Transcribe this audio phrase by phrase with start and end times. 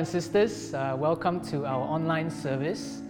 [0.00, 3.02] and sisters, uh, welcome to our online service.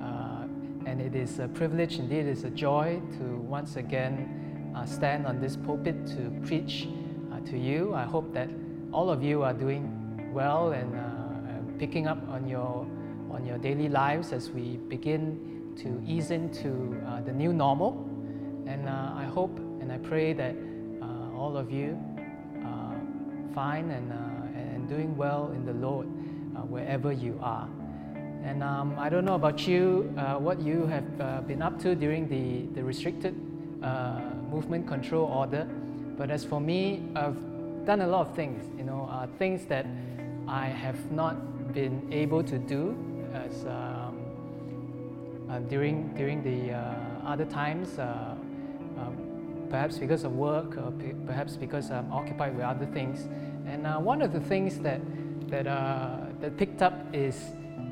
[0.00, 0.46] Uh,
[0.86, 5.26] and it is a privilege, indeed, it is a joy to once again uh, stand
[5.26, 6.88] on this pulpit to preach
[7.30, 7.92] uh, to you.
[7.94, 8.48] I hope that
[8.92, 12.86] all of you are doing well and, uh, picking up on your,
[13.30, 18.08] on your daily lives as we begin to ease into uh, the new normal.
[18.66, 20.56] And I hope and I pray that
[21.36, 22.02] all of you
[22.64, 22.98] are
[23.54, 26.08] fine and doing well in the Lord
[26.58, 27.68] uh, wherever you are.
[28.42, 31.94] And um, I don't know about you, uh, what you have uh, been up to
[31.94, 33.34] during the, the restricted
[33.82, 35.68] uh, movement control order.
[36.16, 37.36] But as for me, I've
[37.84, 39.86] done a lot of things, you know, uh, things that
[40.46, 42.96] I have not been able to do
[43.34, 44.18] as um,
[45.68, 46.74] during, during the
[47.24, 47.98] other times.
[47.98, 48.44] Um,
[49.70, 50.92] perhaps because of work, or
[51.26, 53.28] perhaps because I'm occupied with other things.
[53.66, 55.00] And uh, one of the things that,
[55.50, 57.36] that, uh, that picked up is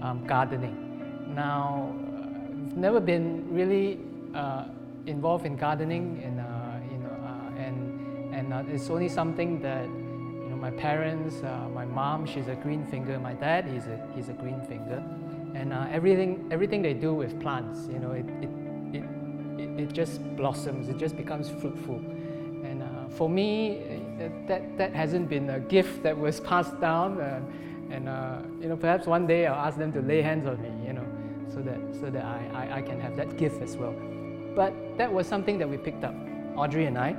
[0.02, 1.34] um, gardening.
[1.34, 3.98] Now, I've never been really
[4.34, 4.64] uh,
[5.06, 6.44] involved in gardening, and, uh,
[6.90, 11.42] you know, uh, and, and uh, it's only something that you know, my parents,
[11.74, 15.02] my mom, she's a green finger, my dad, he's a, he's a green finger.
[15.54, 18.50] And everything, everything they do with plants, you know, it, it,
[18.92, 19.04] it,
[19.58, 21.96] it, it just blossoms, it just becomes fruitful.
[21.96, 23.80] And for me,
[24.18, 27.20] that, that hasn't been a gift that was passed down.
[27.20, 27.40] Uh,
[27.90, 30.70] and uh, you know, perhaps one day I'll ask them to lay hands on me,
[30.86, 31.06] you know,
[31.52, 33.94] so that, so that I, I, I can have that gift as well.
[34.54, 36.14] But that was something that we picked up,
[36.56, 37.16] Audrey and I.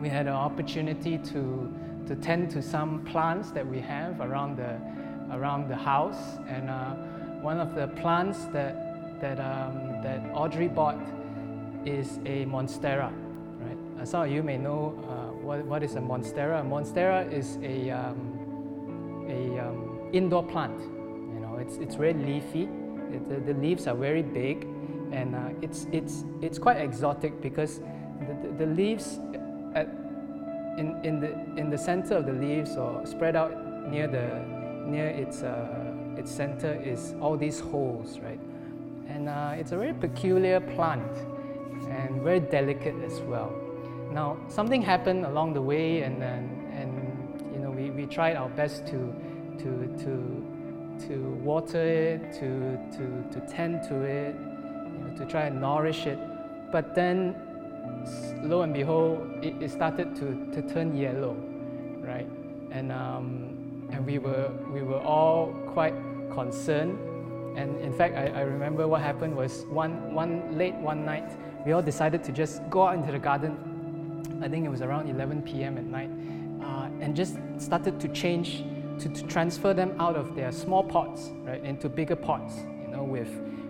[0.00, 1.72] We had an opportunity to,
[2.06, 4.78] to tend to some plants that we have around the,
[5.32, 6.38] around the house.
[6.48, 6.94] And uh,
[7.42, 11.00] one of the plants that, that, um, that Audrey bought
[11.84, 13.12] is a monstera.
[13.60, 14.08] Right?
[14.08, 16.60] Some of you may know uh, what, what is a monstera?
[16.60, 18.33] A monstera is a, a um,
[20.16, 20.78] indoor plant.
[20.80, 22.68] You know, it's, it's very leafy.
[23.12, 24.64] It, the, the, leaves are very big,
[25.12, 27.80] and uh, it's, it's, it's quite exotic because
[28.20, 29.18] the, the, the leaves
[29.74, 29.88] at,
[30.78, 33.52] in, in, the, in the center of the leaves or spread out
[33.88, 34.44] near, the,
[34.86, 38.40] near its, uh, its center is all these holes, right?
[39.08, 41.12] And uh, it's a very peculiar plant
[41.88, 43.52] and very delicate as well.
[44.12, 48.48] Now, something happened along the way, and, and, and you know, we, we tried our
[48.48, 49.14] best to,
[49.58, 55.42] to, to, to water it, to, to, to tend to it, you know, to try
[55.42, 56.18] and nourish it.
[56.72, 57.36] But then,
[58.42, 61.36] lo and behold, it, it started to, to turn yellow,
[62.00, 62.28] right?
[62.70, 65.94] And, um, and we, were, we were all quite
[66.32, 66.98] concerned.
[67.56, 71.30] And in fact, I, I remember what happened was one, one late one night,
[71.64, 73.56] we all decided to just go out into the garden
[74.42, 75.78] I think it was around 11 p.m.
[75.78, 76.10] at night,
[76.62, 78.64] uh, and just started to change,
[79.00, 83.02] to, to, transfer them out of their small pots, right, into bigger pots, you know,
[83.02, 83.28] with,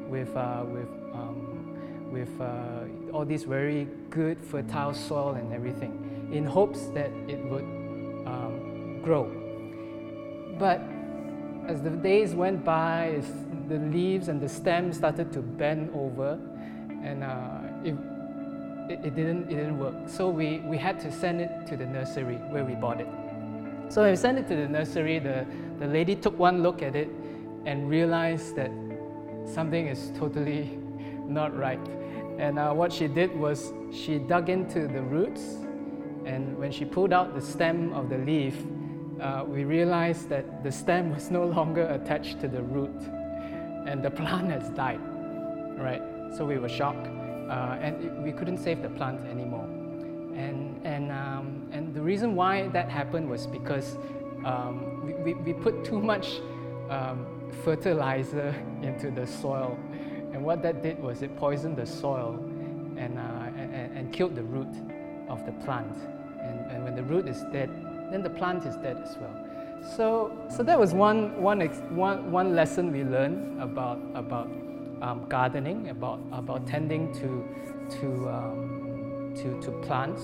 [0.08, 6.44] with, uh, with, um, with uh, all this very good fertile soil and everything, in
[6.44, 7.64] hopes that it would
[8.26, 9.24] um, grow.
[10.58, 10.80] But
[11.68, 13.22] as the days went by,
[13.68, 16.38] the leaves and the stems started to bend over,
[17.02, 17.94] and uh, it,
[18.92, 19.94] it, it, didn't, it didn't work.
[20.06, 23.08] So we, we had to send it to the nursery where we bought it.
[23.94, 25.46] So when we sent it to the nursery, the,
[25.78, 27.08] the lady took one look at it
[27.64, 28.72] and realized that
[29.46, 30.64] something is totally
[31.28, 31.78] not right.
[32.36, 35.42] And uh, what she did was she dug into the roots,
[36.24, 38.56] and when she pulled out the stem of the leaf,
[39.20, 43.00] uh, we realized that the stem was no longer attached to the root,
[43.86, 44.98] and the plant has died.
[45.78, 46.02] Right?
[46.36, 49.66] So we were shocked uh, and we couldn't save the plant anymore.
[50.34, 51.12] And, and, and
[51.94, 53.96] the reason why that happened was because
[54.44, 56.40] um, we, we, we, put too much
[56.90, 57.24] um,
[57.62, 59.78] fertilizer into the soil.
[60.32, 62.34] And what that did was it poisoned the soil
[62.98, 63.22] and, uh,
[63.56, 64.74] and, and, killed the root
[65.28, 65.96] of the plant.
[66.42, 67.70] And, and when the root is dead,
[68.10, 69.34] then the plant is dead as well.
[69.96, 71.60] So, so that was one, one,
[71.94, 74.46] one, one lesson we learned about, about
[75.00, 77.48] um, gardening, about, about tending to,
[78.00, 80.22] to, um, to, to plants.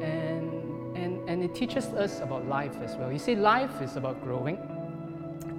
[0.00, 0.57] And,
[0.98, 3.12] and, and it teaches us about life as well.
[3.12, 4.58] You see, life is about growing,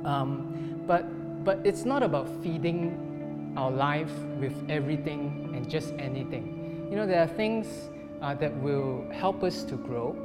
[0.05, 1.05] um, but,
[1.43, 6.87] but it's not about feeding our life with everything and just anything.
[6.89, 7.89] You know, there are things
[8.21, 10.15] uh, that will help us to grow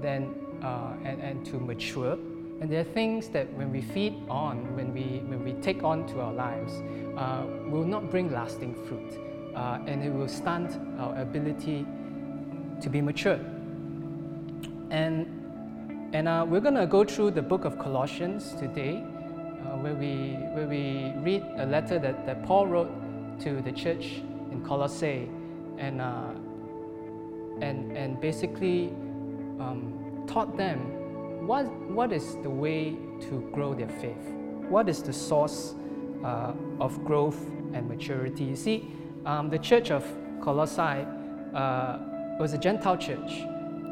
[0.00, 2.12] then, uh, and, and to mature.
[2.60, 6.06] And there are things that when we feed on, when we, when we take on
[6.08, 6.82] to our lives,
[7.16, 9.20] uh, will not bring lasting fruit.
[9.54, 11.86] Uh, and it will stunt our ability
[12.80, 13.40] to be mature.
[14.90, 19.04] And, and uh, we're going to go through the book of Colossians today.
[19.80, 22.90] where, we, where we read a letter that, that Paul wrote
[23.40, 25.28] to the church in Colossae
[25.78, 26.30] and, uh,
[27.60, 28.88] and, and basically
[29.60, 34.34] um, taught them what, what is the way to grow their faith,
[34.68, 35.74] what is the source
[36.24, 37.40] uh, of growth
[37.72, 38.44] and maturity.
[38.44, 38.90] You see,
[39.24, 40.04] um, the church of
[40.42, 41.06] Colossae
[41.54, 41.98] uh,
[42.38, 43.42] was a Gentile church,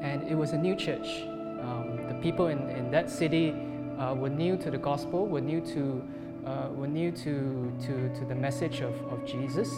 [0.02, 1.22] and it was a new church.
[1.60, 3.54] Um, the people in, in that city
[3.98, 6.02] uh, were new to the gospel, were new to,
[6.46, 9.70] uh, were new to, to, to the message of, of Jesus,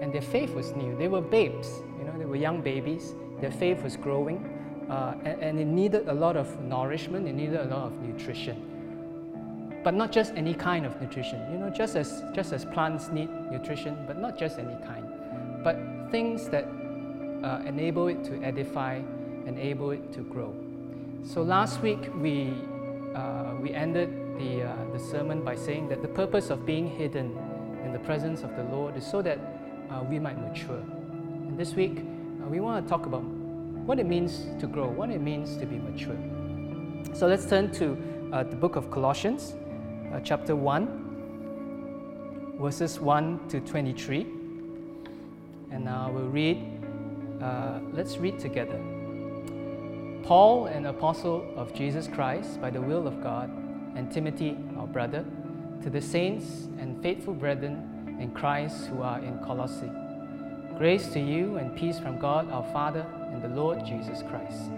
[0.00, 0.96] and their faith was new.
[0.96, 1.68] They were babes,
[1.98, 3.14] you know, they were young babies.
[3.40, 4.38] Their faith was growing,
[4.90, 8.66] uh, and, and it needed a lot of nourishment, it needed a lot of nutrition
[9.82, 11.40] but not just any kind of nutrition.
[11.50, 15.06] You know, just as just as plants need nutrition, but not just any kind,
[15.64, 15.76] but
[16.10, 16.64] things that
[17.42, 19.00] uh, enable it to edify,
[19.46, 20.54] enable it to grow.
[21.24, 22.54] So last week we
[23.14, 24.08] uh, we ended
[24.38, 27.36] the uh, the sermon by saying that the purpose of being hidden
[27.84, 29.38] in the presence of the Lord is so that
[29.90, 30.78] uh, we might mature.
[30.78, 35.10] And this week uh, we want to talk about what it means to grow, what
[35.10, 36.16] it means to be mature.
[37.14, 37.98] So let's turn to
[38.32, 39.54] uh, the book of Colossians
[40.12, 44.20] uh, chapter 1, verses 1 to 23.
[45.72, 46.62] And uh, we'll read,
[47.92, 48.99] let's read together.
[50.22, 53.50] Paul, an apostle of Jesus Christ by the will of God,
[53.96, 55.24] and Timothy, our brother,
[55.82, 59.90] to the saints and faithful brethren in Christ who are in Colossae.
[60.76, 64.70] Grace to you and peace from God our Father and the Lord Jesus Christ.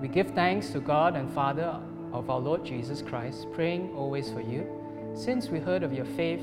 [0.00, 1.80] We give thanks to God and Father
[2.12, 4.66] of our Lord Jesus Christ, praying always for you,
[5.14, 6.40] since we heard of your faith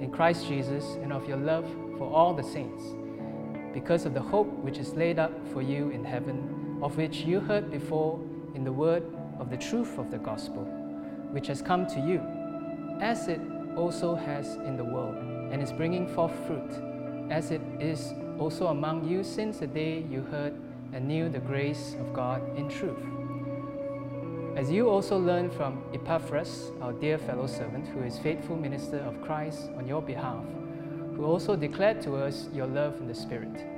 [0.00, 1.66] in Christ Jesus and of your love
[1.96, 2.82] for all the saints,
[3.72, 7.40] because of the hope which is laid up for you in heaven, of which you
[7.40, 8.20] heard before
[8.54, 9.04] in the word
[9.38, 10.64] of the truth of the gospel,
[11.32, 12.20] which has come to you,
[13.00, 13.40] as it
[13.76, 15.16] also has in the world,
[15.52, 20.22] and is bringing forth fruit, as it is also among you since the day you
[20.22, 20.54] heard
[20.92, 23.04] and knew the grace of God in truth
[24.58, 29.22] as you also learned from Epaphras, our dear fellow servant, who is faithful minister of
[29.22, 30.44] Christ on your behalf,
[31.14, 33.77] who also declared to us your love in the Spirit.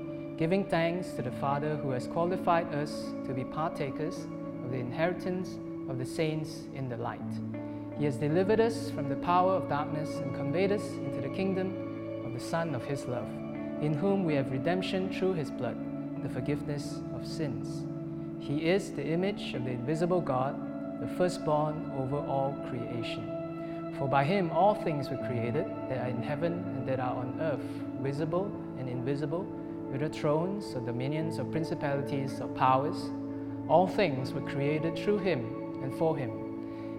[0.41, 4.25] giving thanks to the Father who has qualified us to be partakers
[4.65, 7.21] of the inheritance of the saints in the light.
[7.95, 12.25] He has delivered us from the power of darkness and conveyed us into the kingdom
[12.25, 13.27] of the Son of his love,
[13.83, 15.77] in whom we have redemption through his blood,
[16.23, 17.85] the forgiveness of sins.
[18.43, 20.55] He is the image of the invisible God,
[21.01, 23.93] the firstborn over all creation.
[23.99, 27.37] For by him all things were created that are in heaven and that are on
[27.39, 29.45] earth, visible and invisible,
[29.91, 33.09] whether thrones or dominions or principalities or powers.
[33.67, 36.31] All things were created through him and for him.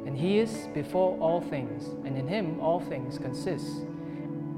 [0.07, 3.67] And he is before all things, and in him all things consist.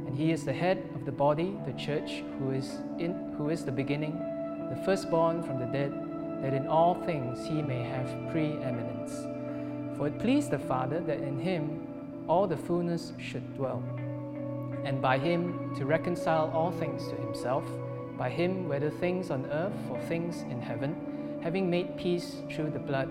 [0.07, 3.65] And he is the head of the body, the church, who is, in, who is
[3.65, 4.19] the beginning,
[4.71, 5.93] the firstborn from the dead
[6.43, 9.13] that in all things he may have preeminence.
[9.97, 11.87] For it pleased the Father that in him
[12.27, 13.83] all the fullness should dwell,
[14.85, 17.65] and by him to reconcile all things to himself,
[18.17, 22.79] by him whether things on earth or things in heaven, having made peace through the
[22.79, 23.09] blood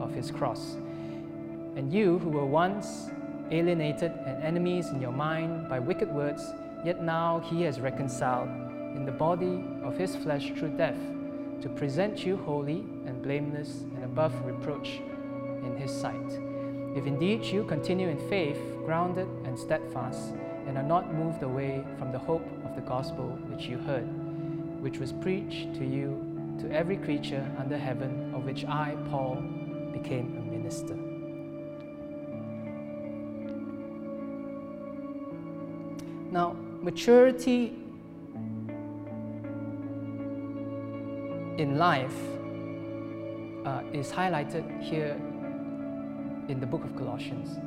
[0.00, 0.76] of his cross.
[1.76, 3.10] And you who were once
[3.50, 6.42] alienated and enemies in your mind by wicked words,
[6.84, 8.48] yet now he has reconciled
[8.96, 10.98] in the body of his flesh through death
[11.62, 15.00] to present you holy and blameless and above reproach
[15.62, 16.38] in His sight.
[16.96, 20.34] If indeed you continue in faith, grounded and steadfast,
[20.66, 24.08] and are not moved away from the hope of the gospel which you heard,
[24.80, 29.36] which was preached to you, to every creature under heaven, of which I, Paul,
[29.92, 30.94] became a minister.
[36.30, 37.76] Now, maturity
[41.58, 42.16] in life
[43.66, 45.16] uh, is highlighted here
[46.48, 47.58] in the book of Colossians.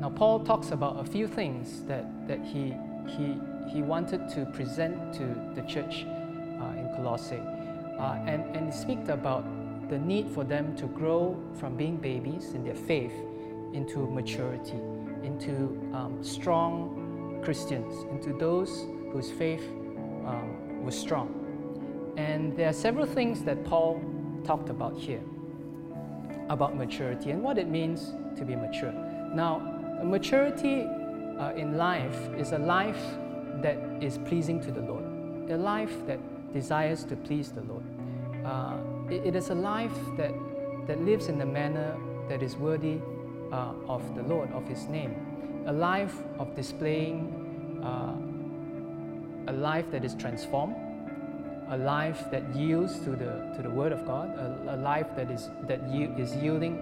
[0.00, 2.74] Now, Paul talks about a few things that, that he,
[3.06, 3.38] he,
[3.72, 6.04] he wanted to present to the church
[6.96, 7.40] Colossae.
[7.98, 9.44] Uh, and, and he speaks about
[9.88, 13.12] the need for them to grow from being babies in their faith
[13.72, 14.78] into maturity,
[15.22, 19.62] into um, strong Christians, into those whose faith
[20.26, 21.40] um, was strong.
[22.16, 24.02] And there are several things that Paul
[24.44, 25.22] talked about here
[26.50, 28.92] about maturity and what it means to be mature.
[29.34, 29.58] Now,
[30.02, 30.86] maturity
[31.38, 33.02] uh, in life is a life
[33.62, 35.04] that is pleasing to the Lord,
[35.50, 36.18] a life that
[36.54, 37.84] desires to please the Lord.
[38.46, 38.76] Uh,
[39.10, 40.32] it, it is a life that,
[40.86, 41.94] that lives in a manner
[42.28, 42.98] that is worthy
[43.52, 47.18] uh, of the Lord, of His name, a life of displaying
[47.84, 48.14] uh,
[49.46, 50.76] a life that is transformed,
[51.68, 55.30] a life that yields to the, to the Word of God, a, a life that
[55.30, 55.80] is, that
[56.18, 56.76] is yielding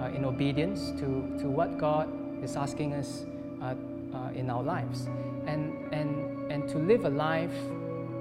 [0.00, 2.08] uh, in obedience to, to what God
[2.42, 3.24] is asking us
[3.62, 3.74] uh,
[4.14, 5.08] uh, in our lives.
[5.46, 7.58] And, and, and to live a life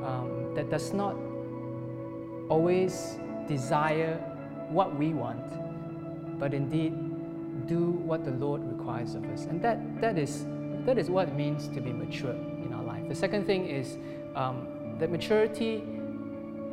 [0.03, 1.15] um, that does not
[2.49, 4.17] always desire
[4.69, 6.93] what we want, but indeed
[7.67, 9.45] do what the Lord requires of us.
[9.45, 10.47] And that, that, is,
[10.83, 13.07] that is what it means to be mature in our life.
[13.07, 13.99] The second thing is
[14.35, 15.83] um, that maturity,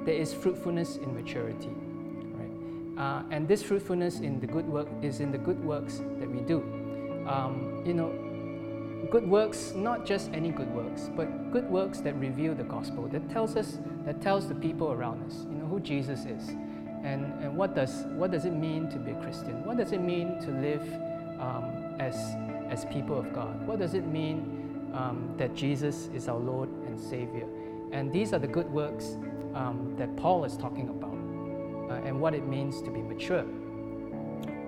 [0.06, 1.68] there is fruitfulness in maturity.
[1.68, 3.02] Right?
[3.04, 6.40] Uh, and this fruitfulness in the good work is in the good works that we
[6.40, 6.60] do.
[7.28, 8.08] Um, you know,
[9.10, 13.28] good works, not just any good works, but good works that reveal the gospel, that
[13.30, 16.48] tells us, that tells the people around us, you know, who Jesus is.
[17.04, 19.64] And, and what, does, what does it mean to be a Christian?
[19.64, 20.82] What does it mean to live
[21.40, 22.16] um, as,
[22.70, 23.66] as people of God?
[23.66, 27.46] What does it mean um, that Jesus is our Lord and Savior?
[27.92, 29.16] And these are the good works
[29.54, 31.14] um, that Paul is talking about
[31.90, 33.44] uh, and what it means to be mature.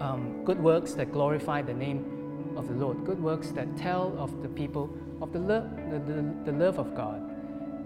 [0.00, 2.15] Um, good works that glorify the name
[2.56, 6.34] of the Lord, good works that tell of the people of the, love, the, the,
[6.44, 7.20] the love of God.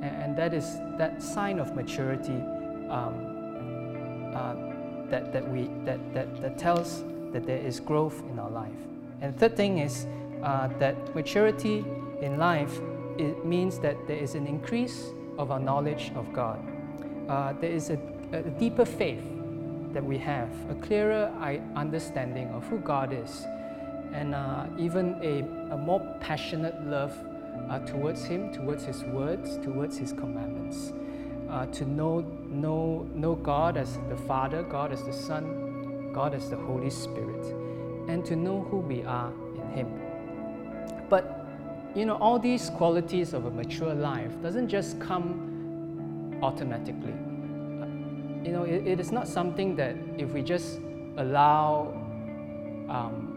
[0.02, 0.64] And, and, that is
[0.98, 2.40] that sign of maturity
[2.88, 4.54] um, uh,
[5.10, 8.72] that, that, we, that, that, that tells that there is growth in our life.
[9.20, 10.06] And the third thing is
[10.42, 11.84] uh, that maturity
[12.20, 12.80] in life
[13.18, 16.58] it means that there is an increase of our knowledge of God.
[17.28, 17.98] Uh, there is a,
[18.32, 19.22] a, deeper faith
[19.92, 21.30] that we have, a clearer
[21.76, 23.44] understanding of who God is,
[24.12, 25.40] and uh, even a,
[25.74, 27.16] a, more passionate love
[27.68, 30.92] uh, towards Him, towards His words, towards His commandments.
[31.48, 36.48] Uh, to know, know, know God as the Father, God as the Son, God as
[36.48, 37.44] the Holy Spirit,
[38.08, 40.00] and to know who we are in Him.
[41.08, 41.40] But
[41.94, 47.14] you know, all these qualities of a mature life doesn't just come automatically.
[48.44, 50.78] You know, it, it is not something that if we just
[51.16, 51.92] allow
[52.88, 53.29] um,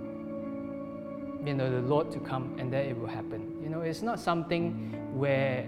[1.46, 3.58] you know, the Lord to come and then it will happen.
[3.62, 4.72] You know, it's not something
[5.14, 5.64] where,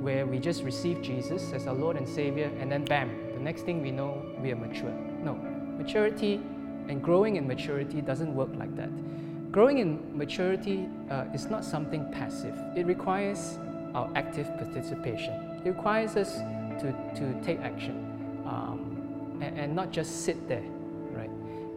[0.00, 3.62] where we just receive Jesus as our Lord and Savior and then bam, the next
[3.62, 4.92] thing we know, we are mature.
[5.22, 5.34] No,
[5.78, 6.40] maturity
[6.88, 8.90] and growing in maturity doesn't work like that.
[9.52, 12.54] Growing in maturity uh, is not something passive.
[12.76, 13.58] It requires
[13.94, 15.34] our active participation.
[15.64, 16.36] It requires us
[16.80, 20.64] to, to take action um, and, and, not just sit there,
[21.12, 21.30] right?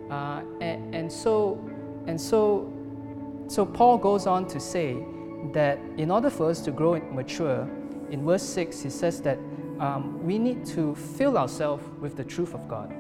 [0.10, 1.60] Uh, and, and so,
[2.08, 2.73] and so
[3.48, 4.98] so Paul goes on to say
[5.54, 7.68] that in order for us to grow and mature,
[8.10, 9.38] in verse 6, he says that
[9.80, 12.94] um, we need to fill ourselves with the truth of God.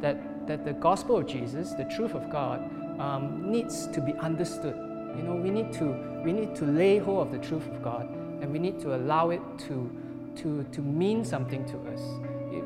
[0.00, 2.60] That, that the gospel of Jesus, the truth of God,
[3.00, 4.76] um, needs to be understood.
[5.16, 5.86] You know, we need, to,
[6.24, 8.08] we need to lay hold of the truth of God
[8.40, 9.90] and we need to allow it to,
[10.36, 12.02] to, to mean something to us.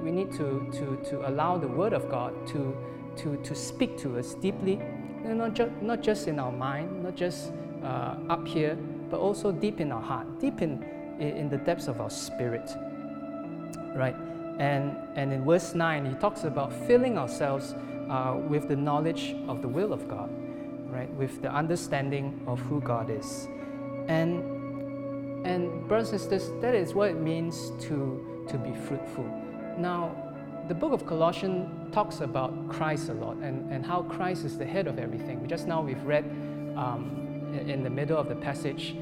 [0.03, 2.77] We need to, to, to allow the Word of God to,
[3.17, 4.81] to, to speak to us deeply
[5.25, 7.53] not, ju- not just in our mind, not just
[7.83, 8.77] uh, up here,
[9.11, 10.83] but also deep in our heart, deep in,
[11.21, 12.71] in the depths of our spirit.
[13.95, 14.17] Right?
[14.59, 17.75] And, and in verse 9, he talks about filling ourselves
[18.11, 20.31] uh, with the knowledge of the will of God,
[20.91, 21.13] right?
[21.15, 23.49] With the understanding of who God is.
[24.09, 29.25] And, and brothers and sisters, that is what it means to, to be fruitful.
[29.79, 30.22] Now,
[30.69, 34.65] the book of Colossians talks about Christ a lot and, and how Christ is the
[34.65, 35.47] head of everything.
[35.49, 36.25] Just now we've read
[36.77, 38.95] um, in the middle of the passage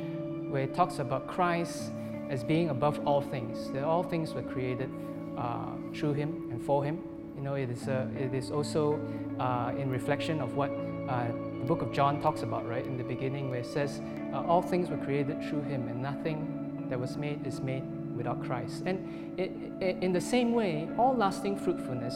[0.49, 1.93] where it talks about Christ
[2.29, 4.91] as being above all things, that all things were created
[5.37, 7.03] uh, through him and for him.
[7.37, 9.01] You know, it is, uh, it is also
[9.39, 10.71] uh, in reflection of what
[11.09, 12.85] uh, the book of John talks about, right?
[12.85, 14.01] In the beginning, where it says,
[14.33, 17.85] uh, All things were created through him, and nothing that was made is made
[18.21, 18.83] without Christ.
[18.85, 19.41] And
[19.81, 22.15] in the same way, all lasting fruitfulness,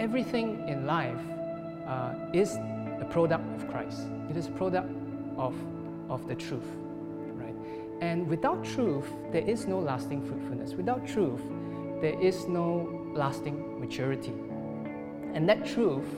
[0.00, 1.22] everything in life
[1.86, 2.56] uh, is
[3.00, 4.08] a product of Christ.
[4.28, 4.90] It is a product
[5.36, 5.54] of,
[6.08, 6.66] of the truth,
[7.34, 7.54] right?
[8.00, 10.74] And without truth, there is no lasting fruitfulness.
[10.74, 11.42] Without truth,
[12.00, 14.34] there is no lasting maturity.
[15.34, 16.08] And that truth,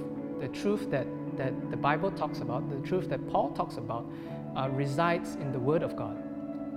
[0.40, 4.06] the truth that, that the Bible talks about, the truth that Paul talks about,
[4.56, 6.16] uh, resides in the Word of God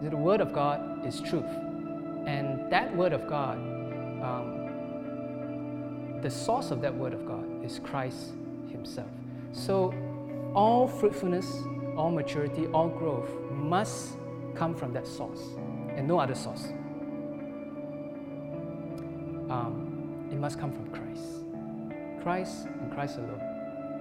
[0.02, 1.46] The Word of God is truth.
[2.25, 3.58] And that Word of God,
[4.24, 4.65] um,
[6.22, 8.34] the source of that Word of God is Christ
[8.72, 9.10] Himself.
[9.51, 9.94] So
[10.53, 11.46] all fruitfulness,
[11.98, 14.17] all maturity, all growth must
[14.55, 15.41] come from that source
[15.96, 16.65] and no other source.
[19.50, 22.24] Um, it must come from Christ.
[22.24, 23.41] Christ and Christ alone.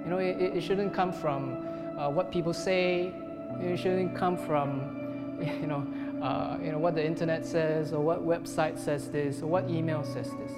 [0.04, 1.66] You know, it, it shouldn't come from
[1.98, 3.12] uh, what people say.
[3.60, 5.86] It shouldn't come from, you know,
[6.24, 10.02] uh, you know what the internet says or what website says this or what email
[10.02, 10.52] says this.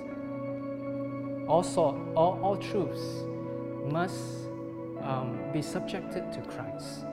[1.49, 3.25] All sort, all, all truths
[3.85, 4.47] must
[5.03, 7.05] um, be subjected to Christ.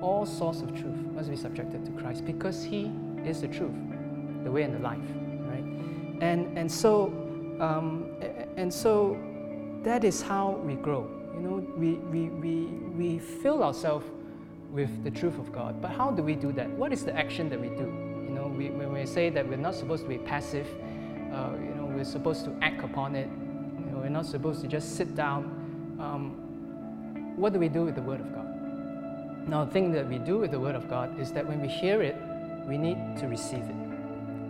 [0.00, 2.90] All source of truth must be subjected to Christ because He
[3.24, 3.78] is the truth,
[4.42, 4.98] the way and the life,
[5.46, 5.64] right?
[6.20, 7.12] And and so
[7.60, 8.10] um,
[8.56, 9.16] and so
[9.84, 11.08] that is how we grow.
[11.34, 12.64] You know, we we we
[12.98, 14.04] we fill ourselves
[14.74, 15.80] with the truth of God.
[15.80, 16.68] But how do we do that?
[16.70, 17.84] What is the action that we do?
[18.24, 20.66] You know, we, when we say that we're not supposed to be passive,
[21.32, 23.28] uh, you know, we're supposed to act upon it.
[23.78, 25.44] You know, we're not supposed to just sit down.
[26.00, 29.48] Um, what do we do with the Word of God?
[29.48, 31.68] Now, the thing that we do with the Word of God is that when we
[31.68, 32.16] hear it,
[32.66, 33.76] we need to receive it,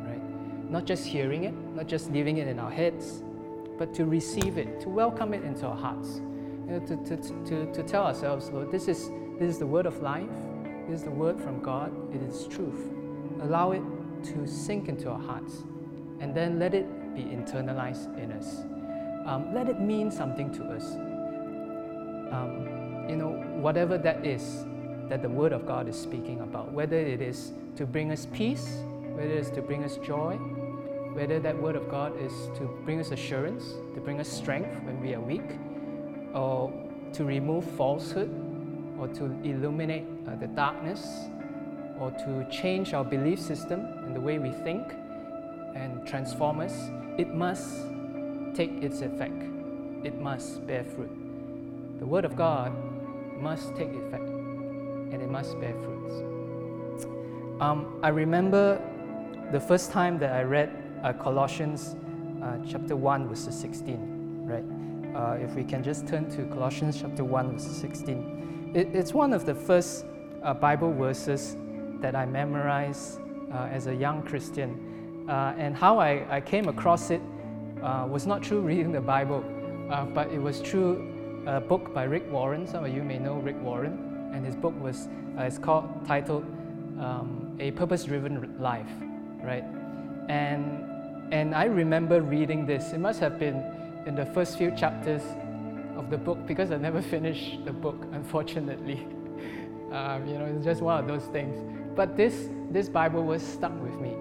[0.06, 0.70] right?
[0.70, 3.22] Not just hearing it, not just leaving it in our heads,
[3.76, 6.20] but to receive it, to welcome it into our hearts.
[6.66, 9.86] You know, to, to, to, to tell ourselves, Lord, this is, this is the word
[9.86, 10.30] of life,
[10.88, 12.92] this is the word from God, it is truth.
[13.42, 13.82] Allow it
[14.24, 15.64] to sink into our hearts,
[16.20, 18.60] and then let it be internalized in us.
[19.26, 20.94] Um, let it mean something to us.
[22.32, 24.64] Um, you know, whatever that is
[25.08, 28.82] that the Word of God is speaking about, whether it is to bring us peace,
[29.14, 30.36] whether it is to bring us joy,
[31.12, 35.00] whether that Word of God is to bring us assurance, to bring us strength when
[35.00, 35.58] we are weak,
[36.34, 36.72] or
[37.12, 38.30] to remove falsehood,
[38.98, 41.28] or to illuminate uh, the darkness,
[41.98, 44.92] or to change our belief system and the way we think
[45.74, 47.86] and transform us, it must
[48.54, 49.42] take its effect.
[50.04, 51.10] It must bear fruit.
[51.98, 52.72] The Word of God
[53.40, 56.14] must take effect and it must bear fruits.
[57.60, 58.80] Um, I remember
[59.52, 60.70] the first time that I read
[61.02, 61.96] uh, Colossians
[62.42, 64.64] uh, chapter 1, verse 16, right?
[65.14, 68.34] Uh, if we can just turn to Colossians chapter 1, verse 16.
[68.74, 70.04] It, it's one of the first
[70.42, 71.56] uh, Bible verses
[72.00, 73.20] that I memorized
[73.52, 75.24] uh, as a young Christian.
[75.28, 77.20] Uh, and how I, I, came across it
[77.80, 79.44] was not through reading the Bible,
[80.12, 82.66] but it was through a book by Rick Warren.
[82.66, 85.08] Some of you may know Rick Warren, and his book was
[85.38, 86.44] uh, it's called titled
[86.98, 88.90] um, "A Purpose-Driven Life,"
[89.42, 89.64] right?
[90.28, 90.84] And
[91.32, 92.92] and I remember reading this.
[92.92, 93.62] It must have been
[94.06, 95.22] in the first few chapters
[95.96, 99.00] of the book because I never finished the book, unfortunately.
[99.92, 101.56] um, you know, it's just one of those things.
[101.94, 104.14] But this this Bible was stuck with me.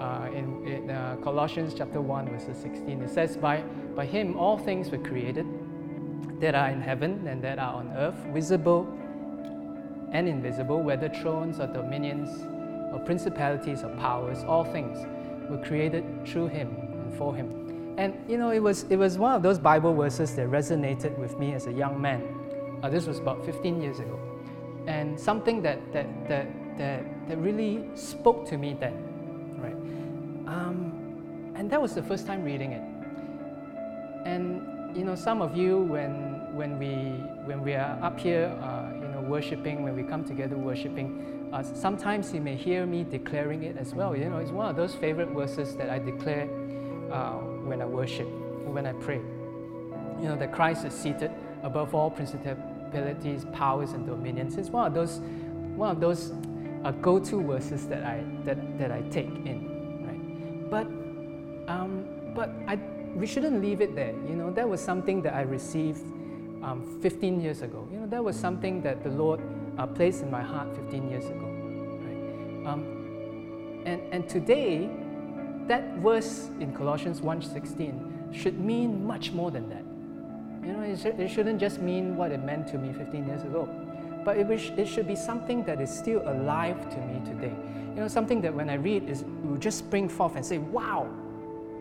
[0.00, 3.60] Uh, in, in uh, Colossians chapter 1, verse 16, it says, by,
[3.94, 5.44] by him all things were created
[6.40, 8.88] that are in heaven and that are on earth, visible
[10.12, 12.30] and invisible, whether thrones or dominions
[12.94, 15.06] or principalities or powers, all things
[15.50, 17.69] were created through him and for him.
[17.96, 21.38] And you know, it was, it was one of those Bible verses that resonated with
[21.38, 22.22] me as a young man.
[22.82, 24.18] Uh, this was about 15 years ago.
[24.86, 26.46] And something that, that, that,
[26.78, 28.94] that, that really spoke to me then,
[29.58, 29.74] right?
[30.52, 32.82] Um, and that was the first time reading it.
[34.24, 36.94] And you know, some of you, when, when, we,
[37.46, 41.62] when we are up here, uh, you know, worshiping, when we come together worshiping, uh,
[41.62, 44.16] sometimes you may hear me declaring it as well.
[44.16, 46.48] You know, it's one of those favorite verses that I declare
[47.10, 47.38] uh,
[47.70, 48.28] when I worship,
[48.66, 49.20] when I pray.
[50.20, 51.30] You know, that Christ is seated
[51.62, 54.56] above all principalities, powers, and dominions.
[54.58, 55.20] It's one of those,
[55.76, 56.32] one of those
[56.84, 59.60] uh, go-to verses that I, that, that I take in,
[60.04, 60.70] right?
[60.70, 60.86] But,
[61.72, 62.78] um, but I
[63.14, 64.14] we shouldn't leave it there.
[64.28, 66.02] You know, that was something that I received
[66.62, 67.88] um, 15 years ago.
[67.92, 69.40] You know, that was something that the Lord
[69.78, 71.46] uh, placed in my heart 15 years ago.
[72.66, 74.90] Um, and, and today,
[75.70, 79.84] that verse in Colossians 1.16 should mean much more than that.
[80.66, 83.42] You know, it, sh- it shouldn't just mean what it meant to me 15 years
[83.42, 83.68] ago.
[84.24, 87.54] But it, it should be something that is still alive to me today.
[87.94, 91.08] You know, something that when I read is will just spring forth and say, wow,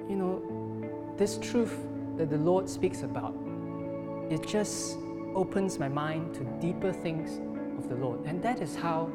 [0.08, 1.76] you know, this truth
[2.18, 3.34] that the Lord speaks about,
[4.30, 4.98] it just
[5.34, 7.40] opens my mind to deeper things
[7.80, 8.24] of the Lord.
[8.26, 9.12] And that is how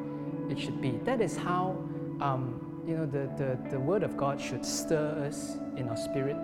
[0.49, 0.99] it should be.
[1.05, 1.77] That is how
[2.19, 6.35] um, you know the, the, the Word of God should stir us in our spirit,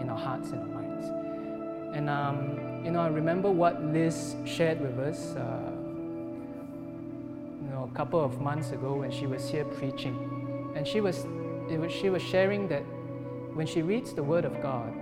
[0.00, 1.06] in our hearts, in our minds.
[1.96, 5.34] And um, you know, I remember what Liz shared with us.
[5.34, 5.72] Uh,
[7.62, 11.26] you know, a couple of months ago when she was here preaching, and she was,
[11.68, 12.82] was she was sharing that
[13.54, 14.94] when she reads the Word of God,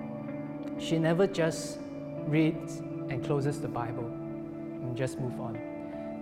[0.79, 1.81] she never just
[2.27, 2.79] reads
[3.11, 5.59] and closes the Bible and just move on,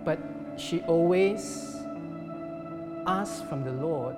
[0.03, 0.19] but
[0.57, 1.75] she always
[3.07, 4.15] asks from the Lord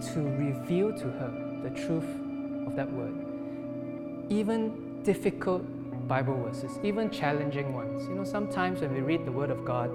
[0.00, 2.08] to reveal to her the truth
[2.66, 3.14] of that word.
[4.30, 5.64] Even difficult
[6.08, 8.06] Bible verses, even challenging ones.
[8.08, 9.90] You know, sometimes when we read the Word of God,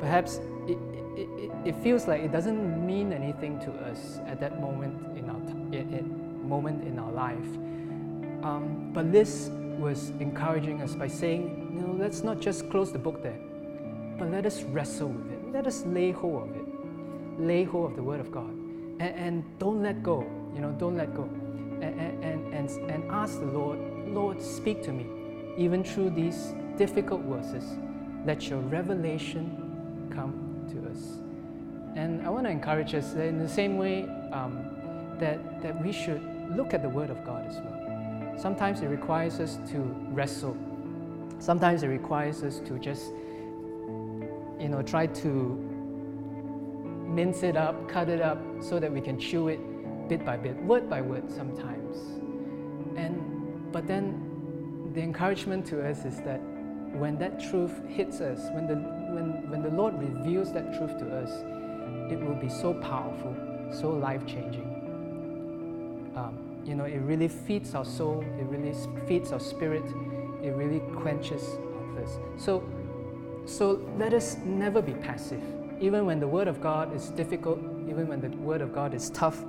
[0.00, 0.78] perhaps it,
[1.16, 5.40] it, it, feels like it doesn't mean anything to us at that moment in our
[5.46, 6.02] t-
[6.42, 7.56] moment in our life.
[8.44, 12.98] Um, but Liz was encouraging us by saying, you know, let's not just close the
[12.98, 13.38] book there,
[14.18, 15.52] but let us wrestle with it.
[15.52, 16.66] Let us lay hold of it.
[17.38, 18.61] Lay hold of the Word of God.
[19.00, 20.26] And, and don't let go.
[20.54, 21.24] You know, don't let go.
[21.24, 23.78] And, and, and, and ask the Lord,
[24.08, 25.06] Lord, speak to me
[25.56, 27.64] even through these difficult verses,
[28.24, 31.18] let your revelation come to us.
[31.94, 34.64] And I want to encourage us in the same way um,
[35.18, 36.22] that, that we should
[36.56, 38.34] look at the Word of God as well.
[38.38, 39.78] Sometimes it requires us to
[40.10, 40.56] wrestle.
[41.38, 43.08] Sometimes it requires us to just,
[44.58, 45.61] you know, try to
[47.14, 49.60] mince it up, cut it up, so that we can chew it
[50.08, 51.96] bit by bit, word by word sometimes.
[52.96, 56.40] And but then the encouragement to us is that
[56.92, 61.16] when that truth hits us, when the, when, when the Lord reveals that truth to
[61.16, 61.30] us,
[62.12, 63.34] it will be so powerful,
[63.72, 64.68] so life changing.
[66.14, 68.74] Um, you know, it really feeds our soul, it really
[69.08, 69.84] feeds our spirit,
[70.42, 72.18] it really quenches our thirst.
[72.36, 72.62] So,
[73.46, 75.42] so let us never be passive.
[75.82, 79.10] Even when the Word of God is difficult, even when the Word of God is
[79.10, 79.44] tough,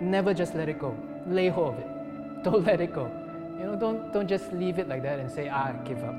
[0.00, 0.96] never just let it go.
[1.26, 1.88] Lay hold of it.
[2.44, 3.10] Don't let it go.
[3.58, 6.14] You know, don't, don't just leave it like that and say, ah, give up.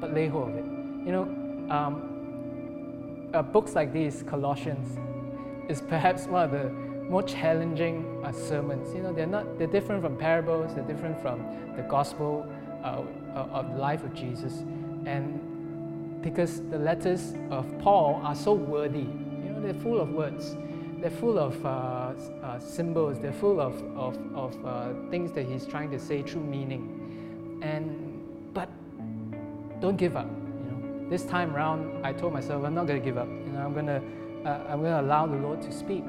[0.00, 0.64] But lay hold of it.
[0.64, 1.22] You know,
[1.70, 4.98] um, uh, books like these, Colossians,
[5.70, 6.68] is perhaps one of the
[7.08, 8.92] more challenging uh, sermons.
[8.92, 11.40] You know, they're not, they're different from parables, they're different from
[11.76, 12.44] the gospel
[12.82, 13.02] uh,
[13.36, 14.64] uh of the life of Jesus.
[15.06, 15.47] And
[16.22, 20.56] because the letters of Paul are so wordy, you know, they're full of words
[21.00, 21.68] they're full of uh,
[22.42, 26.42] uh, symbols, they're full of, of, of uh, things that he's trying to say through
[26.42, 27.60] meaning.
[27.62, 28.68] And, but
[29.80, 30.26] don't give up.
[30.26, 31.08] You know?
[31.08, 33.28] This time around, I told myself, I'm not going to give up.
[33.28, 34.02] You know, I'm going to
[34.44, 36.04] uh, I'm going to allow the Lord to speak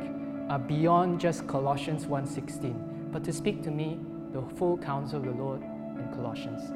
[0.49, 3.99] uh, beyond just Colossians 1.16, but to speak to me
[4.31, 6.71] the full counsel of the Lord in Colossians.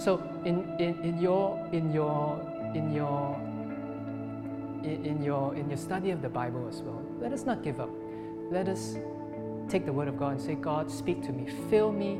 [0.00, 2.40] So in, in, in your in your
[2.74, 3.38] in your
[4.82, 7.90] in, your, in your study of the Bible as well, let us not give up.
[8.50, 8.96] Let us
[9.68, 11.52] take the Word of God and say, God, speak to me.
[11.68, 12.14] Fill me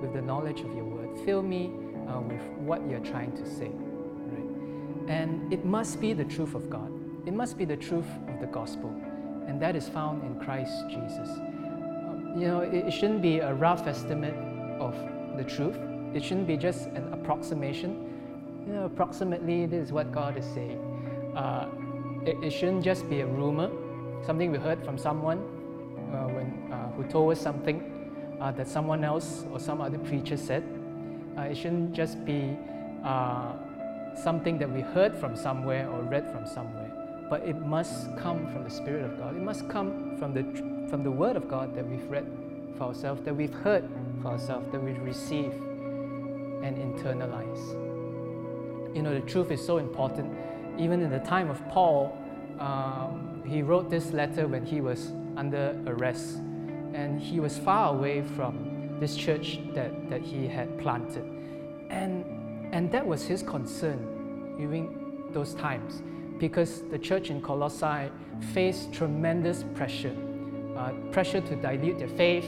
[0.00, 1.18] with the knowledge of your Word.
[1.24, 1.72] Fill me
[2.08, 3.70] uh, with what you're trying to say.
[3.70, 5.10] Right?
[5.10, 6.90] And it must be the truth of God.
[7.26, 8.90] It must be the truth of the gospel.
[9.46, 11.28] And that is found in Christ Jesus.
[11.28, 14.34] Um, you know, it shouldn't be a rough estimate
[14.80, 14.94] of
[15.36, 15.76] the truth.
[16.14, 18.64] It shouldn't be just an approximation.
[18.66, 20.80] You know, approximately, this is what God is saying.
[21.36, 21.68] Uh,
[22.24, 23.70] it, it shouldn't just be a rumor,
[24.24, 25.38] something we heard from someone
[26.12, 30.36] uh, when, uh, who told us something uh, that someone else or some other preacher
[30.36, 30.64] said.
[31.36, 32.56] Uh, it shouldn't just be
[33.04, 33.52] uh,
[34.14, 36.90] something that we heard from somewhere or read from somewhere,
[37.28, 39.36] but it must come from the Spirit of God.
[39.36, 40.42] It must come from the,
[40.88, 42.26] from the Word of God that we've read
[42.78, 43.88] for ourselves, that we've heard
[44.22, 45.54] for ourselves, that we've received
[46.62, 47.74] and internalize.
[48.94, 50.36] You know, the truth is so important
[50.78, 52.16] even in the time of Paul,
[52.58, 56.36] um, he wrote this letter when he was under arrest.
[56.94, 61.24] And he was far away from this church that, that he had planted.
[61.90, 62.24] And,
[62.72, 66.02] and that was his concern during those times
[66.38, 68.10] because the church in Colossae
[68.52, 70.14] faced tremendous pressure
[70.76, 72.44] uh, pressure to dilute their faith,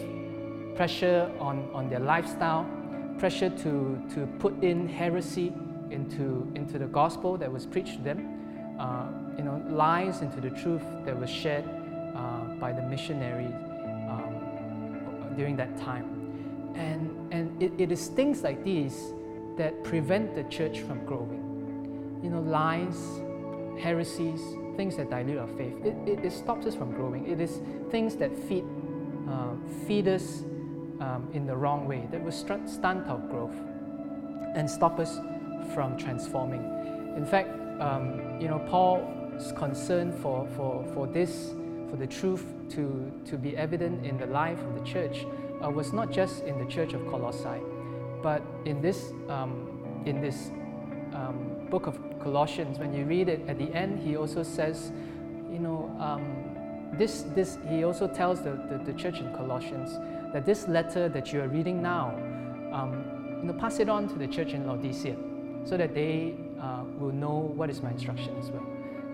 [0.76, 2.68] pressure on, on their lifestyle,
[3.18, 5.52] pressure to, to put in heresy
[5.90, 10.50] into, into the gospel that was preached to them, uh, you know, lies into the
[10.50, 11.64] truth that was shared
[12.14, 13.54] uh, by the missionaries
[14.08, 16.72] um, during that time.
[16.74, 19.12] And, and it, it is things like these
[19.56, 22.20] that prevent the church from growing.
[22.22, 22.96] You know, lies,
[23.80, 24.40] heresies,
[24.76, 25.74] things that dilute our faith.
[25.84, 27.26] It, it, it stops us from growing.
[27.26, 28.64] It is things that feed,
[29.28, 29.54] uh,
[29.86, 30.44] feed us
[31.00, 33.56] um, in the wrong way, that will stunt our growth
[34.54, 35.18] and stop us
[35.74, 36.62] from transforming.
[37.16, 41.50] In fact, um, you know, Paul's concern for, for, for this,
[41.90, 45.26] for the truth to, to be evident in the life of the church,
[45.64, 47.60] uh, was not just in the church of Colossae,
[48.22, 50.50] but in this, um, in this
[51.14, 54.92] um, book of Colossians, when you read it at the end, he also says,
[55.50, 56.48] you know, um,
[56.96, 59.98] this, this, he also tells the, the, the, church in Colossians
[60.32, 62.10] that this letter that you are reading now,
[62.72, 65.16] um, you know, pass it on to the church in Laodicea
[65.64, 68.66] so that they uh, will know what is my instruction as well.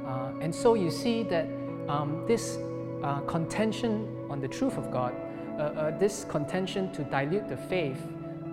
[0.07, 1.47] Uh, and so you see that
[1.89, 2.59] um, this
[3.03, 5.15] uh, contention on the truth of God,
[5.59, 8.01] uh, uh, this contention to dilute the faith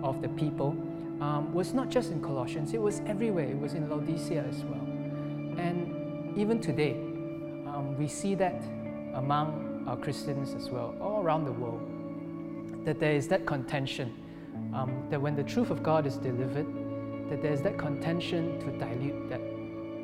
[0.02, 0.76] of the people,
[1.20, 3.44] um, was not just in Colossians, it was everywhere.
[3.44, 4.80] It was in Laodicea as well.
[5.58, 6.92] And even today,
[7.66, 8.62] um, we see that
[9.14, 11.80] among our Christians as well, all around the world,
[12.84, 14.12] that there is that contention,
[14.74, 16.66] um, that when the truth of God is delivered,
[17.30, 19.40] that there's that contention to dilute that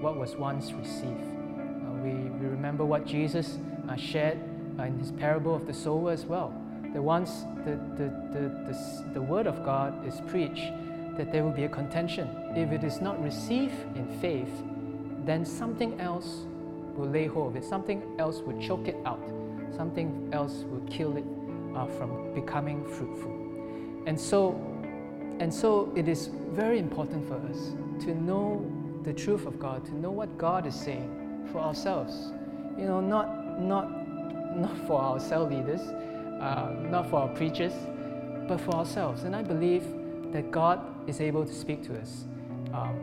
[0.01, 1.05] what was once received.
[1.07, 4.39] Uh, we, we remember what Jesus uh, shared
[4.79, 6.55] uh, in his parable of the sower as well.
[6.93, 10.73] That once the, the, the, the, the word of God is preached,
[11.17, 12.29] that there will be a contention.
[12.57, 14.63] If it is not received in faith,
[15.27, 16.47] then something else
[16.95, 19.21] will lay hold of it, something else will choke it out,
[19.77, 21.25] something else will kill it
[21.75, 23.35] uh, from becoming fruitful.
[24.07, 24.53] And so,
[25.41, 28.65] and so it is very important for us to know
[29.05, 32.33] the truth of God, to know what God is saying for ourselves.
[32.77, 33.89] You know, not, not,
[34.57, 37.73] not for our cell leaders, uh, not for our preachers,
[38.47, 39.25] but for ourselves.
[39.25, 39.85] And I believe
[40.33, 42.25] that God is able to speak to us
[42.73, 42.95] um,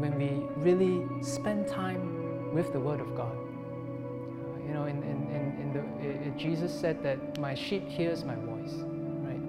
[0.00, 3.36] when we really spend time with the Word of God.
[4.66, 8.34] You know, in, in, in, in the, it, Jesus said that my sheep hears my
[8.34, 8.74] voice,
[9.24, 9.40] right?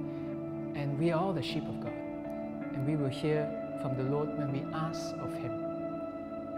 [0.76, 1.94] And we are all the sheep of God.
[2.74, 3.50] And we will hear
[3.82, 5.64] from the Lord when we ask of Him,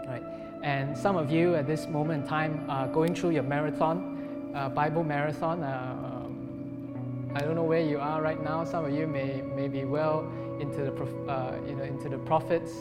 [0.06, 0.22] right?
[0.62, 4.68] And some of you at this moment in time are going through your marathon, uh,
[4.68, 5.62] Bible marathon.
[5.62, 8.64] Uh, um, I don't know where you are right now.
[8.64, 10.92] Some of you may, may be well into the,
[11.30, 12.72] uh, you know, into the prophets,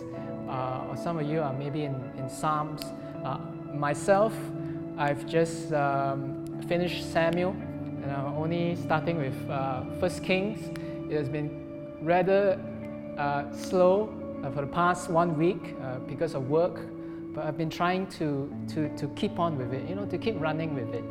[0.47, 2.83] uh, or some of you are maybe in, in Psalms.
[3.23, 3.39] Uh,
[3.73, 4.33] myself,
[4.97, 7.51] I've just um, finished Samuel,
[8.03, 10.59] and I'm only starting with uh, First Kings.
[11.09, 12.59] It has been rather
[13.17, 15.75] uh, slow uh, for the past one week
[16.07, 16.79] because of work,
[17.33, 20.39] but I've been trying to, to, to keep on with it, you know, to keep
[20.39, 21.03] running with it,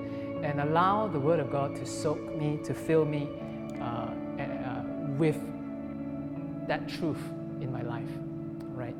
[0.45, 3.29] and allow the Word of God to soak me, to fill me
[5.19, 5.41] with
[6.69, 7.23] that truth
[7.61, 8.09] in my life,
[8.75, 8.97] right?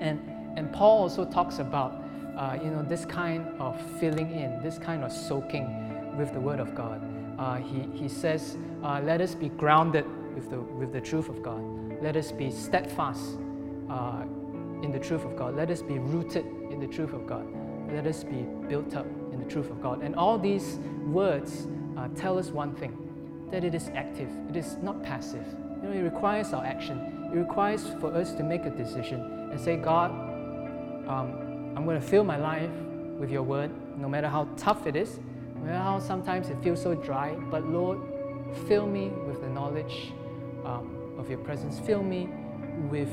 [0.00, 0.20] And
[0.56, 2.02] and Paul also talks about
[2.38, 6.60] uh, you know this kind of filling in, this kind of soaking with the Word
[6.60, 7.02] of God.
[7.38, 11.42] Uh, he he says, uh, let us be grounded with the with the truth of
[11.42, 11.62] God.
[12.02, 13.38] Let us be steadfast
[13.90, 14.22] uh,
[14.82, 15.56] in the truth of God.
[15.56, 17.46] Let us be rooted in the truth of God.
[17.92, 20.02] Let us be built up in the truth of God.
[20.02, 22.96] And all these words uh, tell us one thing:
[23.50, 24.30] that it is active.
[24.48, 25.46] It is not passive
[25.82, 27.30] you know, it requires our action.
[27.32, 29.20] It requires for us to make a decision
[29.50, 30.10] and say, God,
[31.08, 31.47] um,
[31.78, 32.72] I'm going to fill my life
[33.20, 35.20] with your word, no matter how tough it is,
[35.54, 37.36] no matter how sometimes it feels so dry.
[37.52, 38.00] But Lord,
[38.66, 40.12] fill me with the knowledge
[40.64, 41.78] um, of your presence.
[41.78, 42.28] Fill me
[42.90, 43.12] with,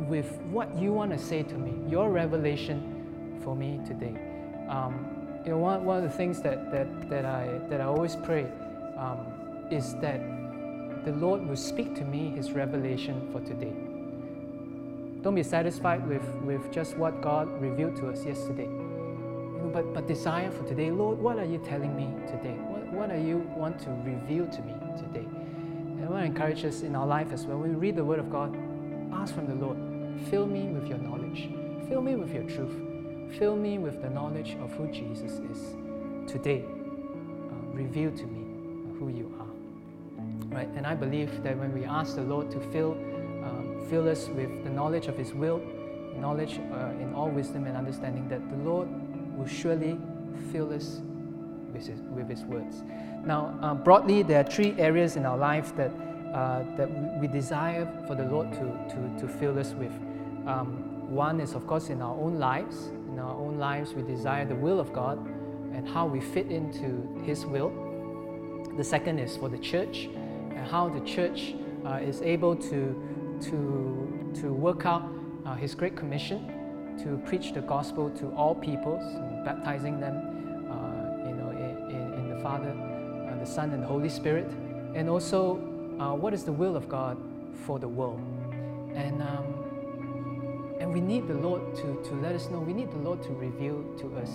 [0.00, 4.14] with what you want to say to me, your revelation for me today.
[4.68, 8.16] Um, you know, one, one of the things that, that, that, I, that I always
[8.16, 8.44] pray
[8.98, 10.20] um, is that
[11.06, 13.72] the Lord will speak to me His revelation for today.
[15.24, 18.66] Don't be satisfied with, with just what God revealed to us yesterday.
[18.66, 22.52] You know, but, but desire for today, Lord, what are you telling me today?
[22.68, 25.24] What, what are you want to reveal to me today?
[25.24, 27.56] And I want to encourage us in our life as well.
[27.56, 28.54] When we read the Word of God,
[29.14, 29.78] ask from the Lord,
[30.28, 31.48] fill me with your knowledge.
[31.88, 33.38] Fill me with your truth.
[33.38, 35.74] Fill me with the knowledge of who Jesus is.
[36.30, 39.44] Today, uh, reveal to me who you are
[40.54, 40.68] right?
[40.76, 42.96] And I believe that when we ask the Lord to fill,
[43.88, 45.60] fill us with the knowledge of His will,
[46.16, 48.88] knowledge uh, in all wisdom and understanding, that the Lord
[49.36, 49.98] will surely
[50.52, 51.00] fill us
[51.72, 52.82] with His, with his words.
[53.24, 55.90] Now, uh, broadly, there are three areas in our life that
[56.34, 59.92] uh, that we desire for the Lord to, to, to fill us with.
[60.48, 62.88] Um, one is, of course, in our own lives.
[63.08, 65.24] In our own lives, we desire the will of God
[65.72, 67.70] and how we fit into His will.
[68.76, 70.08] The second is for the church
[70.50, 71.54] and how the church
[71.86, 73.00] uh, is able to,
[73.42, 75.08] to, to work out
[75.46, 79.02] uh, His Great Commission to preach the gospel to all peoples,
[79.44, 80.16] baptizing them
[80.70, 84.46] uh, you know, in, in, the Father, uh, the Son, and the Holy Spirit.
[84.94, 85.56] And also,
[85.98, 87.18] uh, what is the will of God
[87.66, 88.20] for the world?
[88.94, 92.98] And, um, and we need the Lord to, to let us know, we need the
[92.98, 94.30] Lord to reveal to us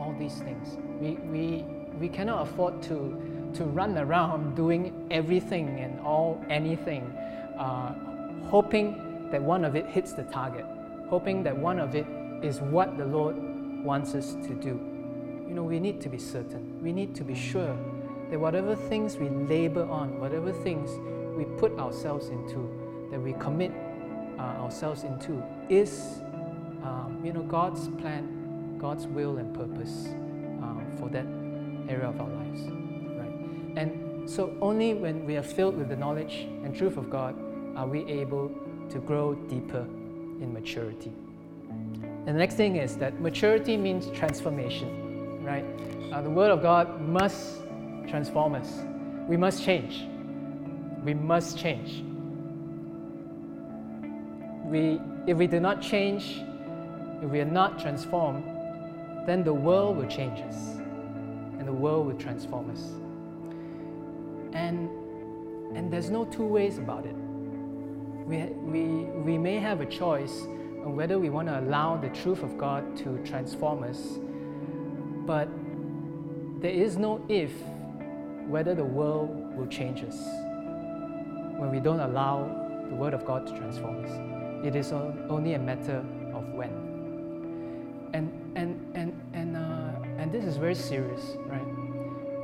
[0.00, 0.76] all these things.
[1.00, 1.64] We, we,
[1.98, 7.02] we cannot afford to to run around doing everything and all anything,
[7.58, 7.94] uh,
[8.50, 10.66] hoping that one of it hits the target,
[11.08, 12.06] hoping that one of it
[12.42, 13.36] is what the Lord
[13.84, 14.70] wants us to do.
[15.48, 17.76] You know, we need to be certain, we need to be sure
[18.28, 20.90] that whatever things we labor on, whatever things
[21.36, 23.72] we put ourselves into, that we commit
[24.38, 26.22] uh, ourselves into, is,
[26.82, 30.08] um, you know, God's plan, God's will and purpose
[30.62, 31.26] uh, for that
[31.88, 32.62] area of our lives,
[33.16, 33.76] right?
[33.76, 37.36] And so only when we are filled with the knowledge and truth of God
[37.76, 38.50] are we able
[38.90, 39.86] to grow deeper
[40.40, 41.12] in maturity.
[41.68, 45.64] And the next thing is that maturity means transformation, right?
[46.12, 47.60] Uh, the Word of God must
[48.08, 48.80] transform us.
[49.28, 50.06] We must change.
[51.04, 52.04] We must change.
[54.64, 56.42] We, if we do not change,
[57.22, 58.44] if we are not transformed,
[59.26, 60.56] then the world will change us
[61.58, 62.92] and the world will transform us.
[64.52, 64.88] And,
[65.76, 67.14] and there's no two ways about it.
[68.30, 68.82] We, we,
[69.22, 70.42] we may have a choice
[70.84, 74.20] on whether we want to allow the truth of God to transform us,
[75.26, 75.48] but
[76.60, 77.50] there is no if
[78.46, 80.16] whether the world will change us
[81.58, 82.44] when we don't allow
[82.88, 84.64] the Word of God to transform us.
[84.64, 85.98] It is only a matter
[86.32, 86.70] of when.
[88.14, 91.66] And, and, and, and, uh, and this is very serious, right?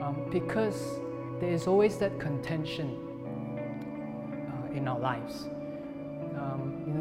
[0.03, 0.99] Um, because
[1.38, 2.99] there is always that contention
[4.51, 5.46] uh, in our lives.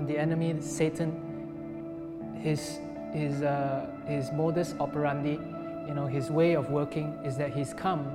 [0.08, 2.80] The enemy, Satan, his,
[3.14, 5.40] his, uh, his modus operandi,
[5.88, 8.06] you know, his way of working is that he's come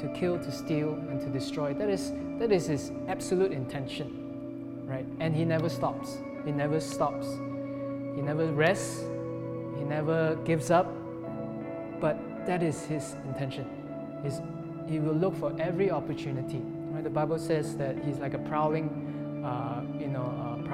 [0.00, 1.72] to kill, to steal, and to destroy.
[1.74, 5.06] That is, that is his absolute intention, right?
[5.20, 6.18] And he never stops.
[6.44, 7.26] He never stops.
[8.14, 9.00] He never rests.
[9.78, 10.86] He never gives up.
[12.00, 13.66] But that is his intention.
[14.22, 14.40] He's,
[14.88, 16.62] he will look for every opportunity.
[16.92, 17.02] Right?
[17.02, 20.24] The Bible says that he's like a prowling, uh, you know,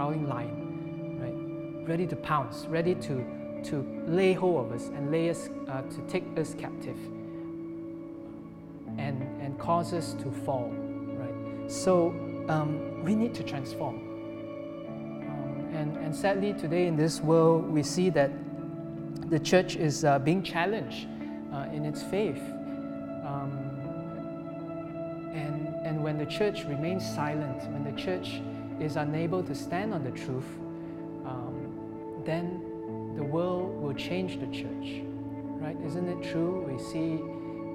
[0.03, 1.89] prowling lion, right?
[1.89, 3.25] Ready to pounce, ready to
[3.71, 6.97] to lay hold of us and lay us uh, to take us captive
[8.99, 10.73] and, and cause us to fall,
[11.21, 11.71] right?
[11.71, 12.09] So
[12.49, 13.95] um, we need to transform.
[15.29, 18.33] Um, and, and sadly, today in this world, we see that
[19.31, 21.07] the church is uh, being challenged
[21.55, 22.43] uh, in its faith.
[23.25, 23.53] Um,
[25.33, 28.43] and, and when the church remains silent, when the church
[28.83, 30.59] is unable to stand on the truth,
[31.25, 35.03] um, then the world will change the church,
[35.61, 35.77] right?
[35.87, 36.67] Isn't it true?
[36.69, 37.23] We see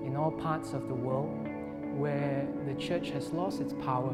[0.05, 1.47] in all parts of the world
[1.95, 4.13] where the church has lost its power,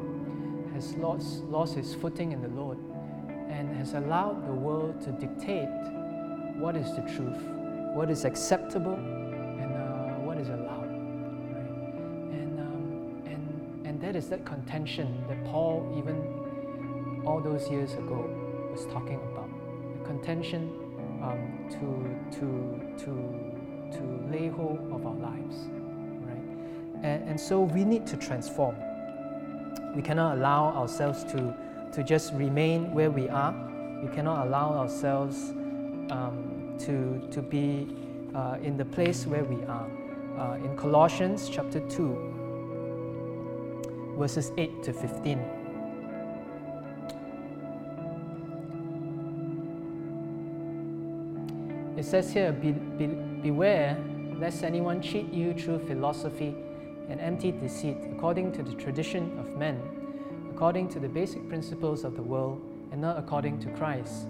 [0.73, 2.77] has lost, lost its footing in the Lord,
[3.49, 5.69] and has allowed the world to dictate
[6.58, 7.41] what is the truth,
[7.95, 10.89] what is acceptable, and uh, what is allowed.
[10.89, 12.39] Right?
[12.39, 16.42] And, um, and, and that is that contention that Paul, even
[17.25, 18.29] all those years ago,
[18.71, 19.49] was talking about.
[19.97, 20.71] The contention
[21.21, 21.77] um, to,
[22.39, 22.47] to,
[23.05, 23.12] to,
[23.97, 25.67] to lay hold of our lives.
[27.03, 28.75] And, and so we need to transform.
[29.95, 31.55] We cannot allow ourselves to,
[31.91, 33.53] to just remain where we are.
[34.01, 35.51] We cannot allow ourselves
[36.09, 37.88] um, to, to be
[38.33, 39.88] uh, in the place where we are.
[40.38, 45.62] Uh, in Colossians chapter 2, verses 8 to 15.
[52.03, 53.97] It says here, be, be, Beware
[54.37, 56.53] lest anyone cheat you through philosophy
[57.07, 59.81] and empty deceit according to the tradition of men,
[60.53, 62.61] according to the basic principles of the world,
[62.91, 64.27] and not according to Christ.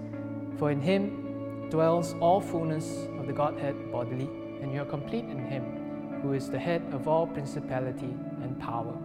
[0.59, 4.29] For in him dwells all fullness of the Godhead bodily,
[4.61, 8.95] and you are complete in him, who is the head of all principality and power.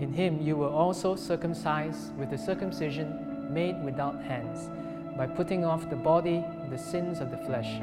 [0.00, 4.70] In him you were also circumcised with the circumcision made without hands,
[5.18, 7.78] by putting off the body the sins of the flesh,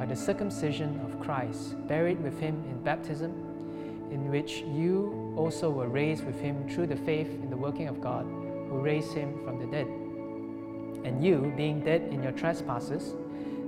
[0.00, 3.32] by the circumcision of Christ, buried with him in baptism
[4.10, 8.00] in which you also were raised with him through the faith in the working of
[8.00, 9.86] God, who raised him from the dead.
[11.04, 13.12] And you, being dead in your trespasses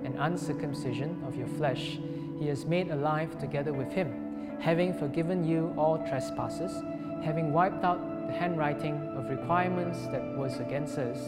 [0.04, 1.98] and uncircumcision of your flesh,
[2.38, 6.72] he has made alive together with him, having forgiven you all trespasses,
[7.22, 11.18] having wiped out the handwriting of requirements that was against us,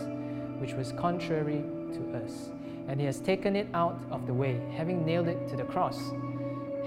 [0.61, 2.49] which was contrary to us.
[2.89, 6.13] And he has taken it out of the way, having nailed it to the cross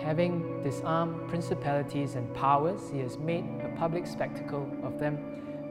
[0.01, 5.17] Having disarmed principalities and powers, he has made a public spectacle of them,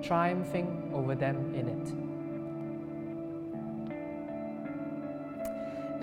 [0.02, 1.92] triumphing over them in it.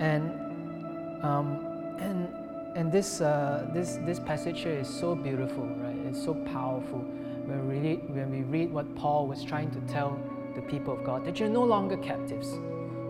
[0.00, 2.28] And um, and
[2.76, 5.96] and this uh, this this passage here is so beautiful, right?
[6.06, 10.18] It's so powerful when we read when we read what Paul was trying to tell
[10.54, 12.58] the people of God that you're no longer captives.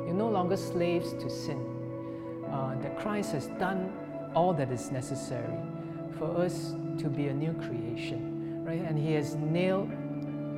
[0.04, 1.74] You're no longer slaves to sin.
[2.50, 3.92] Uh, that Christ has done
[4.34, 5.56] all that is necessary
[6.18, 8.80] for us to be a new creation, right?
[8.80, 9.90] And He has nailed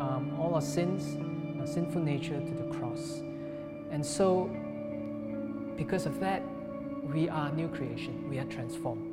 [0.01, 1.17] um, all our sins,
[1.61, 3.21] our sinful nature to the cross.
[3.91, 4.51] And so,
[5.77, 6.43] because of that,
[7.13, 8.29] we are new creation.
[8.29, 9.13] We are transformed.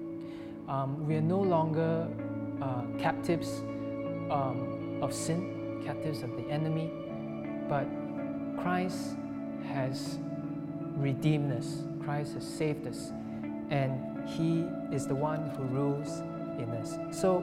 [0.68, 2.08] Um, we are no longer
[2.62, 3.60] uh, captives
[4.32, 6.92] um, of sin, captives of the enemy,
[7.70, 7.86] but
[8.62, 9.16] Christ
[9.68, 10.20] has
[10.98, 11.84] redeemed us.
[12.04, 13.12] Christ has saved us,
[13.70, 16.20] and He is the one who rules
[16.60, 16.98] in us.
[17.18, 17.38] So,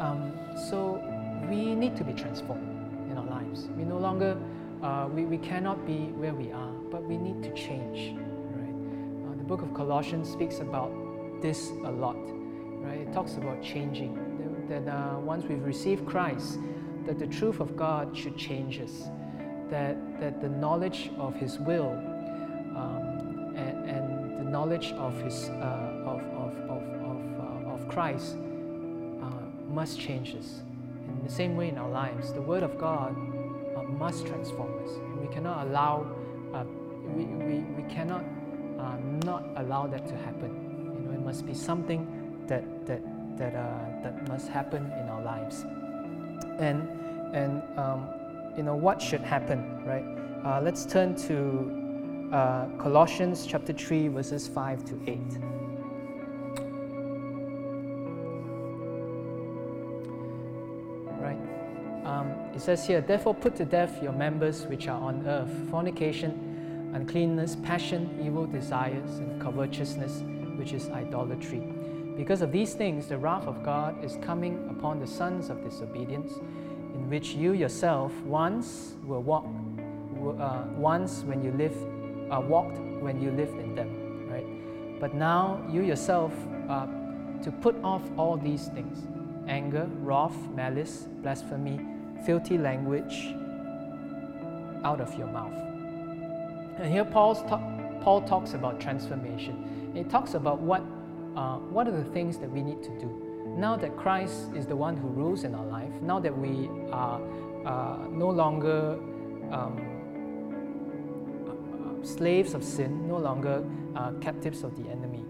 [0.00, 0.32] um,
[0.68, 1.02] so
[1.48, 3.68] we need to be transformed in our lives.
[3.76, 4.36] We no longer,
[4.82, 8.16] uh, we, we cannot be where we are, but we need to change.
[8.16, 9.30] Right?
[9.30, 10.92] Uh, the book of Colossians speaks about
[11.40, 12.16] this a lot.
[12.82, 13.00] Right?
[13.00, 14.14] It talks about changing.
[14.68, 16.58] That, that uh, once we've received Christ,
[17.06, 19.08] that the truth of God should change us.
[19.70, 21.90] That that the knowledge of His will
[22.76, 28.36] um, and, and, the knowledge of His uh, of of of of, uh, of Christ
[28.36, 29.26] uh,
[29.68, 30.60] must change us.
[31.08, 33.16] In the same way in our lives, the Word of God
[33.76, 34.90] uh, must transform us.
[34.90, 36.06] And We cannot allow
[36.54, 36.64] uh,
[37.16, 38.24] we, we, we cannot
[38.78, 40.50] uh, not allow that to happen.
[40.96, 43.02] You know, it must be something that that
[43.38, 43.52] that
[44.02, 45.64] that must happen in our lives.
[46.58, 46.88] And
[47.32, 48.08] and um,
[48.56, 50.04] you know what should happen, right?
[50.44, 55.18] Uh, let's turn to uh, Colossians chapter 3, verses 5 to 8.
[61.20, 61.38] Right?
[62.04, 66.90] Um, it says here, Therefore put to death your members which are on earth fornication,
[66.94, 70.22] uncleanness, passion, evil desires, and covetousness,
[70.58, 71.62] which is idolatry.
[72.16, 76.34] Because of these things, the wrath of God is coming upon the sons of disobedience
[77.12, 79.54] which you yourself once were walked,
[80.40, 81.76] uh, once when you lived,
[82.30, 83.90] uh, walked when you lived in them,
[84.30, 84.46] right?
[84.98, 86.32] But now you yourself
[86.70, 86.86] uh,
[87.42, 89.04] to put off all these things:
[89.46, 91.78] anger, wrath, malice, blasphemy,
[92.24, 93.34] filthy language
[94.82, 95.58] out of your mouth.
[96.78, 97.60] And here Paul's ta-
[98.00, 99.92] Paul talks about transformation.
[99.92, 100.80] He talks about what
[101.36, 103.21] uh, what are the things that we need to do
[103.56, 107.20] now that Christ is the one who rules in our life, now that we are
[107.66, 108.98] uh, no longer
[109.50, 109.92] um,
[112.02, 115.24] slaves of sin, no longer uh, captives of the enemy,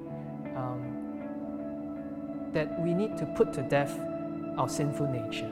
[0.56, 3.98] um, that we need to put to death
[4.56, 5.50] our sinful nature,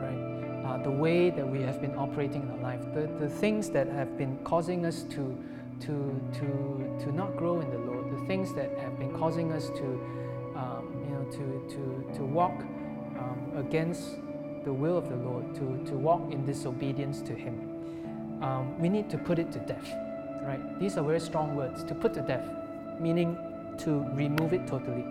[0.00, 0.36] right?
[0.64, 3.86] Uh, the way that we have been operating in our life, the, the things that
[3.88, 5.36] have been causing us to,
[5.80, 9.68] to, to, to not grow in the Lord, the things that have been causing us
[9.70, 10.00] to
[11.36, 12.60] to, to, to walk
[13.18, 14.16] um, against
[14.64, 18.42] the will of the Lord, to, to walk in disobedience to Him.
[18.42, 19.88] Um, we need to put it to death,
[20.42, 20.60] right?
[20.80, 21.84] These are very strong words.
[21.84, 22.48] To put to death,
[23.00, 23.36] meaning
[23.78, 25.04] to remove it totally,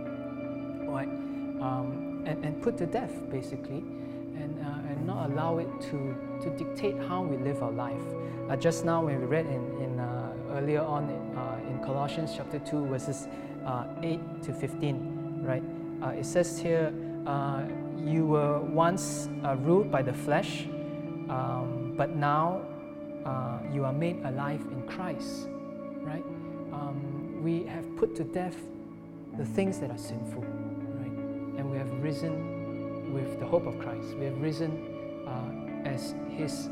[0.87, 1.07] right?
[1.07, 6.49] Um, and, and put to death, basically, and, uh, and not allow it to, to
[6.57, 8.01] dictate how we live our life.
[8.49, 11.05] Uh, just now, when we read in, in uh, earlier on
[11.37, 13.27] uh, in Colossians chapter 2, verses
[13.65, 15.63] uh, 8 to 15, right?
[16.05, 16.93] Uh, it says here,
[17.25, 17.63] uh,
[17.97, 20.67] you were once uh, ruled by the flesh,
[21.29, 22.61] um, but now
[23.25, 25.47] uh, you are made alive in Christ,
[26.01, 26.23] right?
[26.71, 28.55] Um, we have put to death
[29.35, 31.17] the things that are sinful, right?
[31.57, 34.15] And we have risen with the hope of Christ.
[34.19, 36.69] We have risen uh, as His,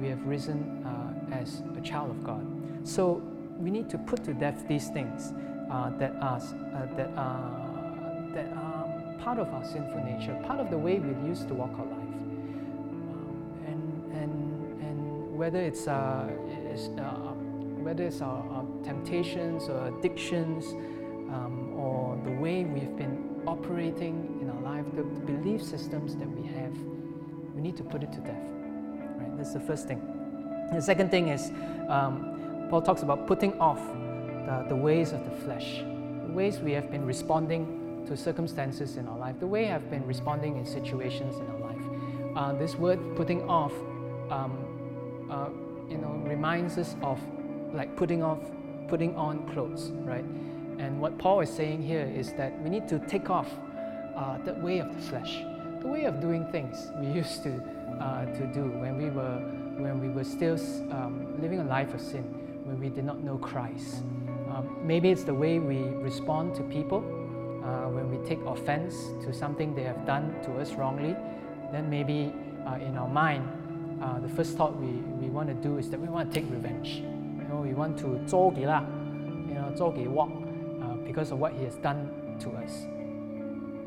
[0.00, 2.44] we have risen uh, as a child of God.
[2.82, 3.22] So
[3.58, 5.32] we need to put to death these things
[5.70, 6.40] that are,
[6.96, 7.65] that are
[8.36, 11.54] that are um, part of our sinful nature, part of the way we used to
[11.54, 12.12] walk our life.
[13.08, 16.28] Um, and, and, and whether it's, uh,
[16.70, 17.32] it's uh,
[17.82, 20.66] whether it's our, our, temptations or addictions
[21.32, 26.28] um, or the way we've been operating in our life, the, the belief systems that
[26.28, 26.76] we have,
[27.54, 28.44] we need to put it to death.
[29.16, 29.34] Right?
[29.38, 30.02] That's the first thing.
[30.74, 31.52] The second thing is
[31.88, 33.80] um, Paul talks about putting off
[34.44, 35.78] the, the ways of the flesh,
[36.26, 37.75] the ways we have been responding
[38.06, 42.36] to circumstances in our life, the way I've been responding in situations in our life.
[42.36, 43.72] Uh, this word putting off,
[44.30, 45.48] um, uh,
[45.90, 47.20] you know, reminds us of
[47.72, 48.40] like putting off,
[48.88, 50.24] putting on clothes, right?
[50.78, 53.48] And what Paul is saying here is that we need to take off
[54.14, 55.38] uh, that way of the flesh,
[55.80, 57.62] the way of doing things we used to
[58.00, 59.38] uh, to do when we were
[59.78, 60.58] when we were still
[60.90, 62.24] um, living a life of sin,
[62.64, 64.02] when we did not know Christ.
[64.50, 67.04] Um, maybe it's the way we respond to people
[67.63, 71.15] uh, when we take offense to something they have done to us wrongly,
[71.71, 72.33] then maybe
[72.67, 73.47] uh, in our mind,
[74.01, 74.87] uh, the first thought we,
[75.21, 77.03] we want to do is that we want to take revenge.
[77.39, 78.83] You know, we want to 做给啦,
[79.47, 80.29] you know, 做给 walk
[80.81, 82.07] uh, because of what he has done
[82.39, 82.85] to us.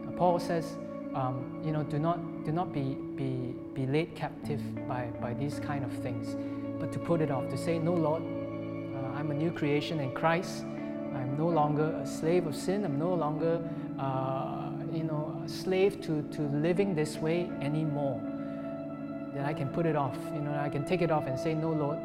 [0.07, 0.77] Uh, Paul says,
[1.15, 5.59] um, you know, do not do not be be be laid captive by by these
[5.61, 6.37] kind of things,
[6.79, 10.13] but to put it off, to say, no, Lord, uh, I'm a new creation in
[10.13, 10.65] Christ.
[11.16, 12.86] I'm no longer a slave of sin.
[12.86, 13.62] I'm no longer,
[14.00, 18.22] uh, you know, a slave to, to living this way anymore.
[19.34, 20.18] Then I can put it off.
[20.34, 21.98] You know, I can take it off and say, No, Lord,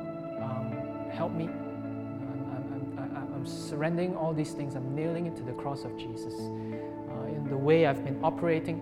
[0.43, 1.45] um, help me.
[1.45, 4.75] I'm, I'm, I'm, surrendering all these things.
[4.75, 6.35] I'm nailing it to the cross of Jesus.
[6.35, 8.81] Uh, in the way I've been operating,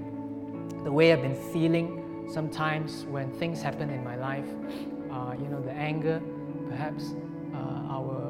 [0.85, 4.47] the way I've been feeling sometimes when things happen in my life,
[5.11, 6.21] uh, you know, the anger,
[6.69, 7.15] perhaps
[7.55, 8.22] uh, our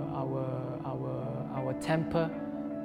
[1.82, 2.30] temper,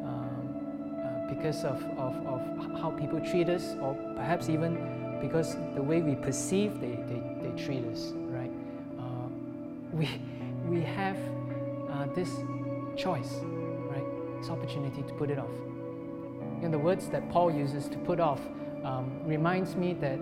[0.03, 5.81] um, uh, because of, of, of how people treat us, or perhaps even because the
[5.81, 8.51] way we perceive they, they, they treat us, right?
[8.99, 9.27] Uh,
[9.93, 10.09] we,
[10.67, 11.17] we have
[11.89, 12.29] uh, this
[12.95, 13.33] choice,
[13.89, 14.05] right?
[14.39, 15.55] This opportunity to put it off.
[16.61, 18.41] And the words that Paul uses to put off
[18.83, 20.19] um, reminds me that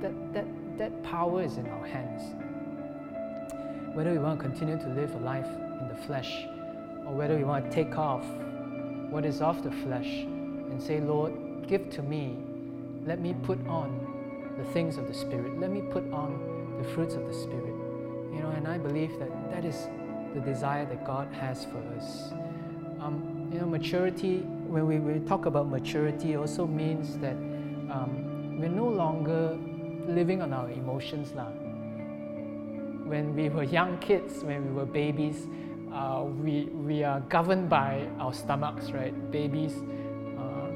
[0.00, 0.46] that, that
[0.78, 2.22] that power is in our hands.
[3.94, 6.46] Whether we want to continue to live a life in the flesh
[7.08, 8.24] or whether we want to take off
[9.10, 11.32] what is of the flesh and say, Lord,
[11.66, 12.36] give to me,
[13.06, 17.14] let me put on the things of the Spirit, let me put on the fruits
[17.14, 17.74] of the Spirit.
[18.34, 19.88] You know, and I believe that that is
[20.34, 22.30] the desire that God has for us.
[23.00, 27.36] Um, you know, maturity, when we, we talk about maturity, also means that
[27.90, 29.56] um, we're no longer
[30.06, 31.52] living on our emotions now.
[33.08, 35.46] When we were young kids, when we were babies,
[35.92, 39.14] uh, we, we are governed by our stomachs, right?
[39.30, 40.68] Babies, uh,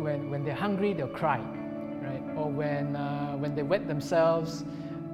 [0.00, 2.22] when, when they're hungry, they'll cry, right?
[2.36, 4.64] Or when, uh, when they wet themselves,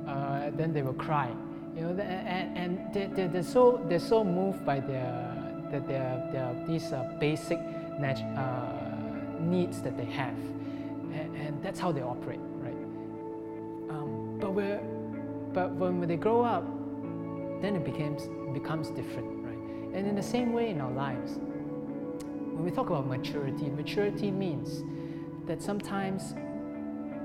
[0.06, 1.30] uh, then they will cry.
[1.76, 5.36] You know, and, and they, they're, they're, so, they're so moved by their,
[5.70, 8.72] that their, their, these uh, basic uh,
[9.40, 10.38] needs that they have.
[11.12, 12.76] And, and, that's how they operate, right?
[13.90, 14.80] Um, but, we're,
[15.52, 16.64] but when they grow up,
[17.66, 19.58] then it becomes, becomes different, right?
[19.96, 24.84] And in the same way in our lives, when we talk about maturity, maturity means
[25.48, 26.32] that sometimes,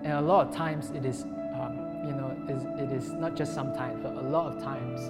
[0.03, 1.77] and a lot of times, it is, um,
[2.07, 2.35] you know,
[2.79, 5.09] it is not just sometimes, but a lot of times,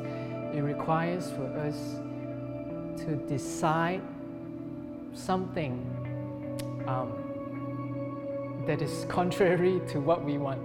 [0.53, 1.77] it requires for us
[3.05, 4.01] to decide
[5.13, 5.79] something
[6.87, 10.61] um, that is contrary to what we want,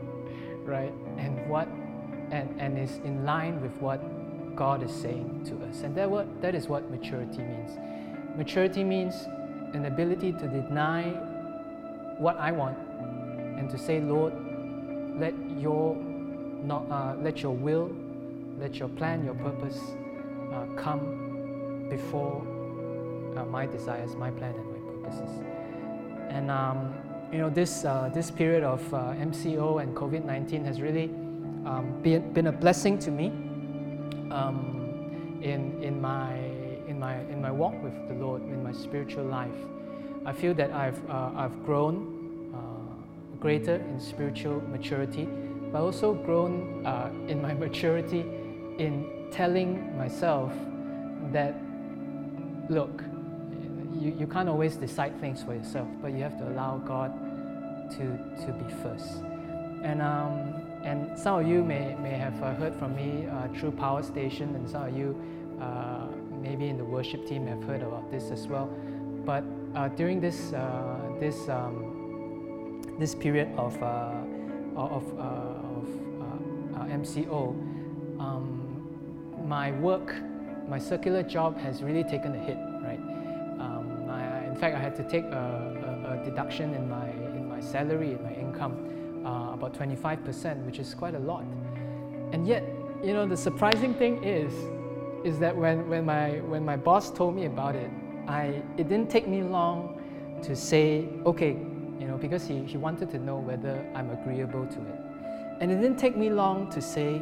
[0.65, 0.93] right?
[1.19, 1.69] And what,
[2.33, 4.03] and, and is in line with what
[4.57, 5.83] God is saying to us.
[5.83, 7.79] And that, what, that is what maturity means.
[8.37, 9.15] Maturity means
[9.75, 11.11] an ability to deny
[12.19, 12.79] what I want
[13.59, 14.33] and to say, Lord,
[15.19, 17.95] let your, not, uh, let your will,
[18.59, 19.79] let your plan, your purpose
[20.53, 22.43] uh, come before
[23.37, 25.31] uh, my desires, my plan, and my purposes.
[26.31, 26.95] And um,
[27.33, 31.05] you know, this, uh, this period of uh, MCO and COVID 19 has really
[31.65, 33.46] um, been, been a blessing to me
[34.33, 36.35] um, in, in, my,
[36.89, 39.55] in, my, in my walk with the Lord, in my spiritual life.
[40.25, 45.29] I feel that I've, uh, I've grown uh, greater in spiritual maturity,
[45.73, 48.21] but also grown uh, in my maturity
[48.79, 50.53] in telling myself
[51.33, 51.55] that,
[52.69, 53.03] look,
[53.95, 57.13] you, you can't always decide things for yourself, but you have to allow God
[57.93, 59.23] to, to be first.
[59.83, 63.73] And um, and some of you may, may have uh, heard from me uh, through
[63.73, 65.21] Power Station, and some of you
[65.61, 66.07] uh,
[66.41, 68.67] maybe in the worship team have heard about this as well.
[69.25, 69.43] But
[69.97, 70.53] during this,
[71.19, 75.85] this, um, this period of, of, of
[76.89, 77.49] MCO,
[78.21, 80.15] um, my work,
[80.69, 83.01] my circular job has really taken a hit, right?
[83.59, 87.49] Um, I, in fact, I had to take a, a, a deduction in my, in
[87.49, 88.97] my salary, in my income
[89.27, 91.45] uh, about 25%, which is quite a lot.
[92.33, 92.63] And yet,
[93.03, 94.53] you know, the surprising thing is,
[95.25, 97.91] is that when, when, my, when my boss told me about it,
[98.29, 100.01] I, it didn't take me long
[100.43, 101.57] to say, okay,
[101.99, 105.01] you know, because he, he wanted to know whether I'm agreeable to it.
[105.61, 107.21] And it didn't take me long to say,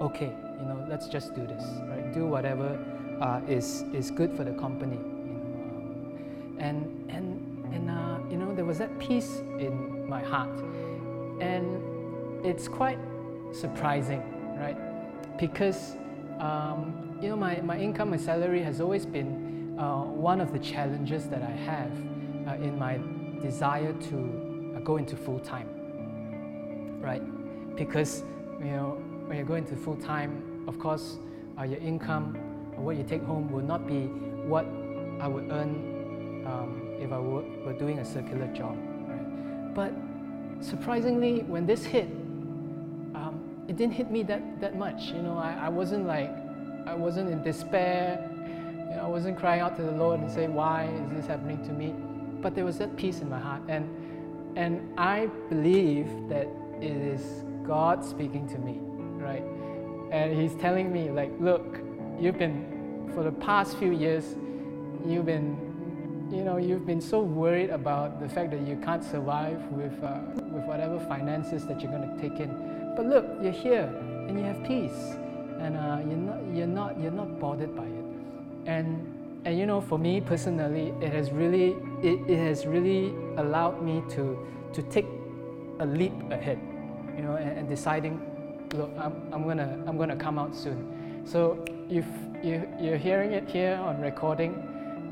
[0.00, 2.12] okay, you know, let's just do this, right?
[2.12, 2.78] Do whatever
[3.20, 4.96] uh, is, is good for the company.
[4.96, 10.22] You know, um, and and, and uh, you know, there was that peace in my
[10.22, 10.50] heart
[11.40, 12.98] and it's quite
[13.52, 14.22] surprising,
[14.58, 14.76] right?
[15.38, 15.96] Because
[16.38, 20.58] um, you know, my, my income, my salary has always been uh, one of the
[20.58, 21.92] challenges that I have
[22.48, 22.98] uh, in my
[23.42, 25.68] desire to uh, go into full time,
[27.00, 27.22] right?
[27.76, 28.22] Because
[28.58, 31.18] you know, when you go into full time, of course,
[31.58, 32.38] uh, your income
[32.80, 34.06] what you take home will not be
[34.48, 34.64] what
[35.20, 38.76] I would earn um, if I were, were doing a circular job.
[39.06, 39.74] Right?
[39.74, 39.92] But
[40.60, 42.06] surprisingly, when this hit,
[43.14, 45.06] um, it didn't hit me that, that much.
[45.06, 46.30] You know, I, I wasn't like,
[46.86, 48.30] I wasn't in despair.
[48.90, 51.64] You know, I wasn't crying out to the Lord and saying, why is this happening
[51.66, 51.94] to me?
[52.42, 53.62] But there was that peace in my heart.
[53.68, 53.88] And,
[54.56, 56.48] and I believe that
[56.80, 58.78] it is God speaking to me,
[59.22, 59.44] right?
[60.10, 61.78] And He's telling me, like, look,
[62.18, 64.34] you've been, for the past few years,
[65.06, 65.70] you've been
[66.30, 70.20] you know, you've been so worried about the fact that you can't survive with, uh,
[70.50, 72.92] with whatever finances that you're going to take in.
[72.96, 73.84] But look, you're here
[74.28, 75.16] and you have peace,
[75.58, 78.04] and uh, you're not you're not you're not bothered by it.
[78.66, 83.82] And and you know, for me personally, it has really it, it has really allowed
[83.82, 84.38] me to
[84.72, 85.06] to take
[85.80, 86.58] a leap ahead,
[87.16, 88.20] you know, and, and deciding,
[88.74, 91.22] look, I'm, I'm gonna I'm gonna come out soon.
[91.24, 92.04] So if
[92.42, 94.66] you you're hearing it here on recording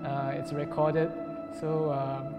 [0.04, 1.10] uh, it's recorded.
[1.60, 2.34] So um,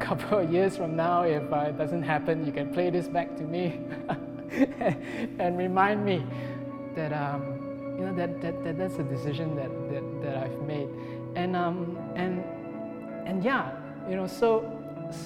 [0.00, 3.36] couple of years from now, if uh, it doesn't happen, you can play this back
[3.36, 3.80] to me
[5.38, 6.24] and remind me
[6.94, 10.88] that um, you know that, that, that that's a decision that, that, that I've made.
[11.34, 12.44] And um, and
[13.26, 13.72] and yeah,
[14.08, 14.72] you know, so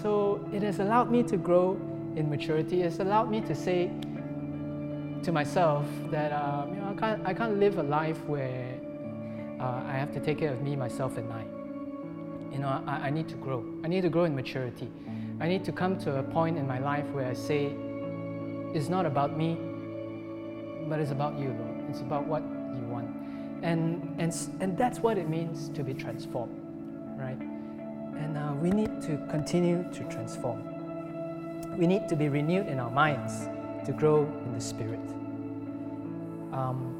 [0.02, 1.72] so it has allowed me to grow
[2.16, 2.82] in maturity.
[2.82, 3.90] It's allowed me to say
[5.22, 8.78] to myself that um, you know I can't I can't live a life where
[9.60, 11.44] uh, I have to take care of me, myself, and I
[12.52, 13.64] you know, I, I need to grow.
[13.84, 14.88] I need to grow in maturity.
[15.40, 17.72] I need to come to a point in my life where I say,
[18.74, 19.58] it's not about me,
[20.88, 21.84] but it's about you, Lord.
[21.88, 23.08] It's about what you want.
[23.62, 26.54] And, and, and that's what it means to be transformed,
[27.18, 27.40] right?
[28.18, 30.64] And uh, we need to continue to transform.
[31.78, 33.48] We need to be renewed in our minds
[33.86, 35.00] to grow in the Spirit.
[36.52, 36.96] Um,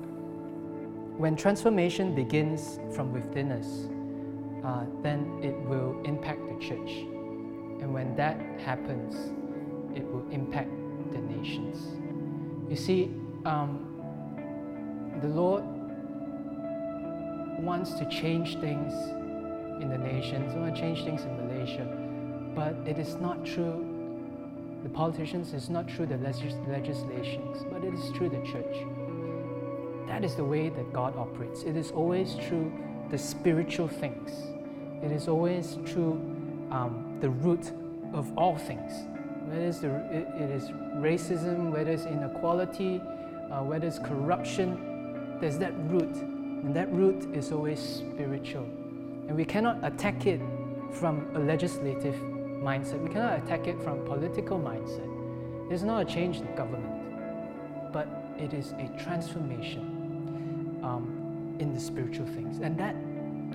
[1.19, 3.89] when transformation begins from within us,
[4.65, 6.91] uh, then it will impact the church.
[7.81, 9.33] And when that happens,
[9.97, 10.71] it will impact
[11.13, 11.79] the nations.
[12.69, 13.11] You see,
[13.45, 13.87] um,
[15.23, 15.65] the Lord
[17.63, 18.93] wants to change things
[19.83, 21.87] in the nations, want to change things in Malaysia,
[22.55, 23.87] but it is not true.
[24.83, 28.87] The politicians is not through the legis- legislations, but it is through the church.
[30.07, 31.63] That is the way that God operates.
[31.63, 32.73] It is always through
[33.11, 34.31] the spiritual things.
[35.03, 36.13] It is always through
[36.71, 37.73] um, the root
[38.13, 38.93] of all things.
[39.47, 43.01] Whether it's the, it, it is racism, whether it's inequality,
[43.51, 46.15] uh, whether it's corruption, there's that root.
[46.15, 48.65] And that root is always spiritual.
[48.65, 50.41] And we cannot attack it
[50.93, 53.01] from a legislative mindset.
[53.01, 55.09] We cannot attack it from political mindset.
[55.73, 58.09] It's not a change in government, but
[58.39, 59.90] it is a transformation
[61.61, 62.59] in the spiritual things.
[62.59, 62.97] And that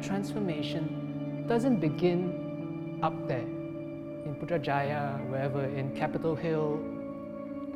[0.03, 6.79] transformation doesn't begin up there in Putrajaya, wherever, in Capitol Hill,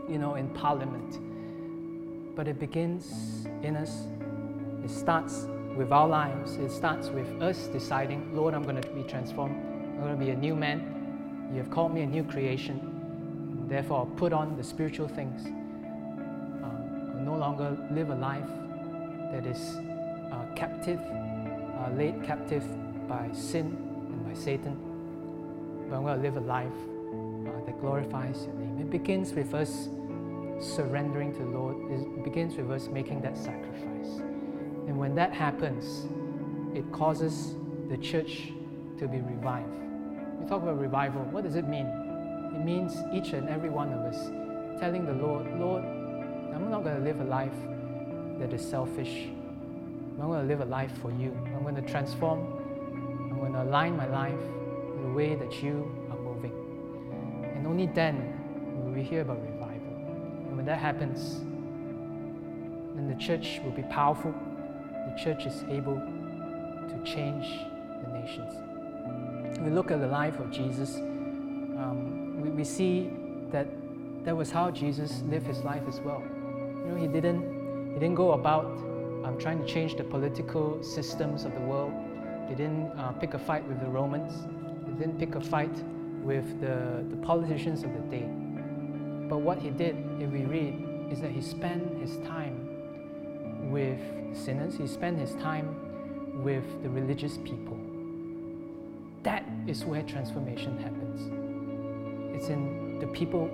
[0.07, 1.19] you know, in Parliament.
[2.35, 4.07] But it begins in us.
[4.83, 6.55] It starts with our lives.
[6.55, 9.55] It starts with us deciding, Lord, I'm going to be transformed.
[9.55, 11.49] I'm going to be a new man.
[11.51, 13.65] You have called me a new creation.
[13.67, 15.45] Therefore, I'll put on the spiritual things.
[15.45, 18.49] Um, I'll no longer live a life
[19.31, 19.77] that is
[20.59, 22.63] captive uh, laid captive
[23.07, 23.65] by sin
[24.11, 24.77] and by Satan.
[25.89, 28.79] But I'm going to live a life uh, that glorifies your name.
[28.79, 29.87] It begins with us
[30.59, 34.19] surrendering to the Lord, it begins with us making that sacrifice.
[34.87, 36.05] And when that happens,
[36.75, 37.55] it causes
[37.87, 38.51] the church
[38.97, 39.73] to be revived.
[40.37, 41.85] We talk about revival, what does it mean?
[42.53, 44.29] It means each and every one of us
[44.81, 47.55] telling the Lord, Lord, I'm not going to live a life
[48.39, 49.29] that is selfish.
[50.21, 51.31] I'm going to live a life for you.
[51.55, 52.39] I'm going to transform.
[53.31, 54.41] I'm going to align my life
[54.95, 56.51] in the way that you are moving.
[57.55, 58.37] And only then
[58.83, 59.93] will we hear about revival.
[60.47, 61.39] And when that happens,
[62.95, 64.33] then the church will be powerful.
[64.33, 67.47] The church is able to change
[68.03, 68.53] the nations.
[69.61, 73.09] we look at the life of Jesus, um, we, we see
[73.51, 73.67] that
[74.25, 76.21] that was how Jesus lived his life as well.
[76.21, 78.88] You know, he didn't, he didn't go about
[79.23, 81.93] um, trying to change the political systems of the world.
[82.47, 84.33] He didn't uh, pick a fight with the Romans.
[84.85, 85.83] He didn't pick a fight
[86.23, 88.27] with the, the politicians of the day.
[89.29, 93.99] But what he did, if we read, is that he spent his time with
[94.33, 97.77] sinners, he spent his time with the religious people.
[99.23, 101.21] That is where transformation happens.
[102.35, 103.45] It's in the people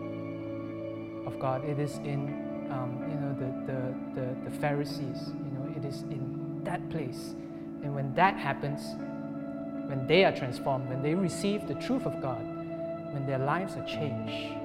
[1.26, 1.66] of God.
[1.66, 5.32] It is in um, you know the, the, the, the Pharisees,
[5.76, 7.36] it is in that place.
[7.84, 8.82] And when that happens,
[9.90, 12.44] when they are transformed, when they receive the truth of God,
[13.14, 14.56] when their lives are changed,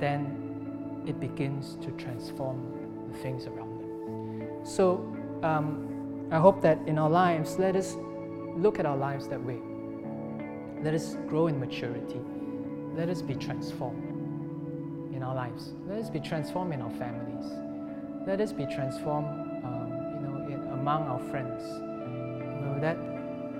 [0.00, 4.64] then it begins to transform the things around them.
[4.64, 7.96] So um, I hope that in our lives, let us
[8.56, 9.58] look at our lives that way.
[10.82, 12.20] Let us grow in maturity.
[12.94, 14.04] Let us be transformed
[15.14, 15.72] in our lives.
[15.88, 17.46] Let us be transformed in our families.
[18.26, 19.37] Let us be transformed,
[20.88, 21.62] among our friends.
[22.64, 22.96] Know that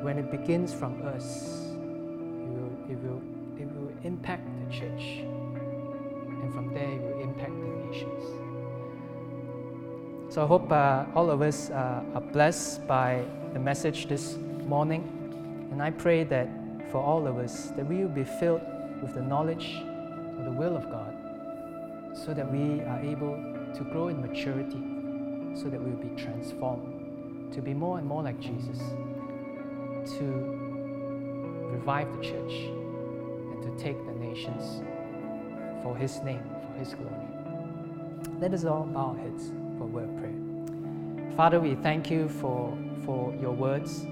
[0.03, 3.23] when it begins from us, it will, it will,
[3.61, 5.21] it will impact the church,
[6.41, 8.25] and from there it will impact the nations.
[10.33, 15.03] So I hope uh, all of us uh, are blessed by the message this morning,
[15.71, 16.49] and I pray that
[16.91, 18.63] for all of us that we will be filled
[19.03, 19.83] with the knowledge
[20.39, 21.15] of the will of God,
[22.15, 23.37] so that we are able
[23.75, 24.81] to grow in maturity,
[25.61, 26.98] so that we will be transformed
[27.53, 28.79] to be more and more like Jesus
[30.17, 30.25] to
[31.71, 34.83] revive the church and to take the nations
[35.83, 37.29] for His name, for His glory.
[38.41, 41.37] Let us all bow our heads for word prayer.
[41.37, 44.07] Father, we thank you for, for your words,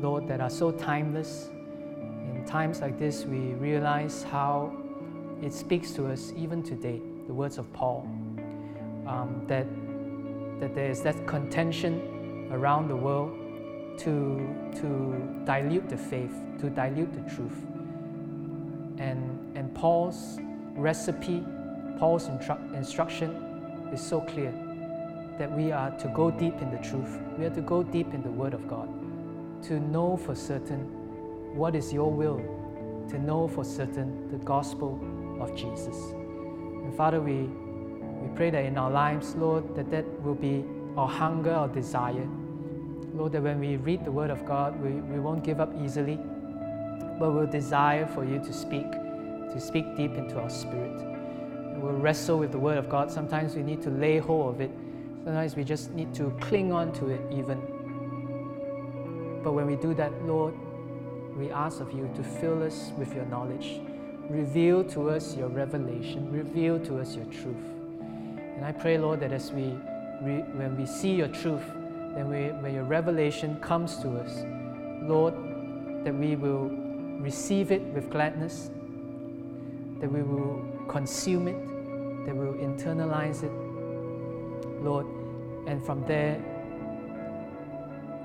[0.00, 1.48] Lord, that are so timeless.
[2.34, 4.72] In times like this, we realize how
[5.42, 8.06] it speaks to us even today, the words of Paul,
[9.06, 9.66] um, that,
[10.60, 12.09] that there is that contention
[12.50, 13.36] around the world
[13.98, 17.66] to, to dilute the faith, to dilute the truth.
[18.98, 20.38] And, and Paul's
[20.74, 21.44] recipe,
[21.98, 23.30] Paul's instru- instruction
[23.92, 24.52] is so clear
[25.38, 27.18] that we are to go deep in the truth.
[27.38, 28.88] We are to go deep in the Word of God,
[29.64, 30.80] to know for certain
[31.54, 32.38] what is your will,
[33.10, 34.98] to know for certain the gospel
[35.40, 35.96] of Jesus.
[36.84, 40.64] And Father, we, we pray that in our lives, Lord, that that will be
[40.96, 42.28] our hunger, our desire
[43.14, 46.16] Lord, that when we read the Word of God, we, we won't give up easily,
[47.18, 50.92] but we'll desire for you to speak, to speak deep into our spirit.
[51.76, 53.10] We'll wrestle with the Word of God.
[53.10, 54.70] Sometimes we need to lay hold of it,
[55.24, 57.58] sometimes we just need to cling on to it, even.
[59.42, 60.54] But when we do that, Lord,
[61.36, 63.80] we ask of you to fill us with your knowledge.
[64.28, 66.30] Reveal to us your revelation.
[66.30, 67.64] Reveal to us your truth.
[68.56, 69.70] And I pray, Lord, that as we,
[70.20, 71.64] when we see your truth,
[72.14, 74.42] then we, when your revelation comes to us,
[75.02, 75.34] Lord,
[76.04, 76.70] that we will
[77.20, 78.70] receive it with gladness,
[80.00, 83.52] that we will consume it, that we will internalize it,
[84.82, 85.06] Lord,
[85.66, 86.42] and from there,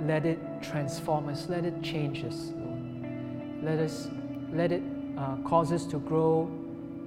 [0.02, 3.64] let it transform us, let it change us, Lord.
[3.64, 4.08] Let us,
[4.52, 4.84] let it
[5.18, 6.50] uh, cause us to grow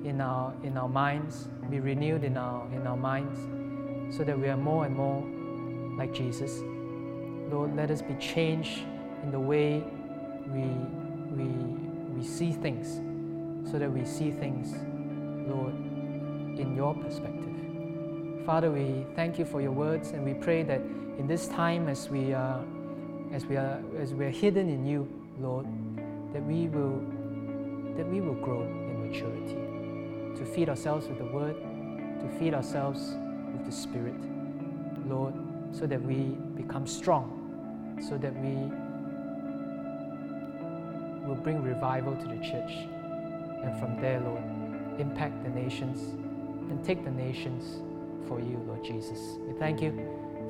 [0.05, 3.39] in our in our minds, be renewed in our in our minds,
[4.17, 5.25] so that we are more and more
[5.99, 6.63] like Jesus.
[7.51, 8.83] Lord, let us be changed
[9.23, 9.83] in the way
[10.47, 10.63] we,
[11.37, 11.49] we,
[12.15, 13.01] we see things,
[13.71, 14.75] so that we see things,
[15.51, 17.45] Lord, in your perspective.
[18.47, 20.81] Father, we thank you for your words, and we pray that
[21.19, 22.65] in this time, as we are,
[23.33, 25.07] as we are, as we are hidden in you,
[25.41, 25.67] Lord,
[26.33, 27.03] that we will,
[27.97, 31.57] that we will grow in maturity, to feed ourselves with the Word,
[32.21, 33.17] to feed ourselves
[33.53, 34.15] with the Spirit,
[35.07, 35.35] Lord,
[35.73, 38.55] so that we become strong, so that we
[41.27, 42.73] will bring revival to the church.
[43.63, 44.43] And from there, Lord,
[44.99, 46.15] impact the nations
[46.71, 47.83] and take the nations
[48.29, 49.39] for you, Lord Jesus.
[49.47, 49.93] We thank you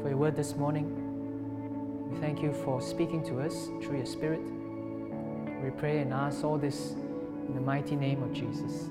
[0.03, 2.11] for your word this morning.
[2.11, 4.41] We thank you for speaking to us through your Spirit.
[5.63, 6.93] We pray and ask all this
[7.47, 8.91] in the mighty name of Jesus.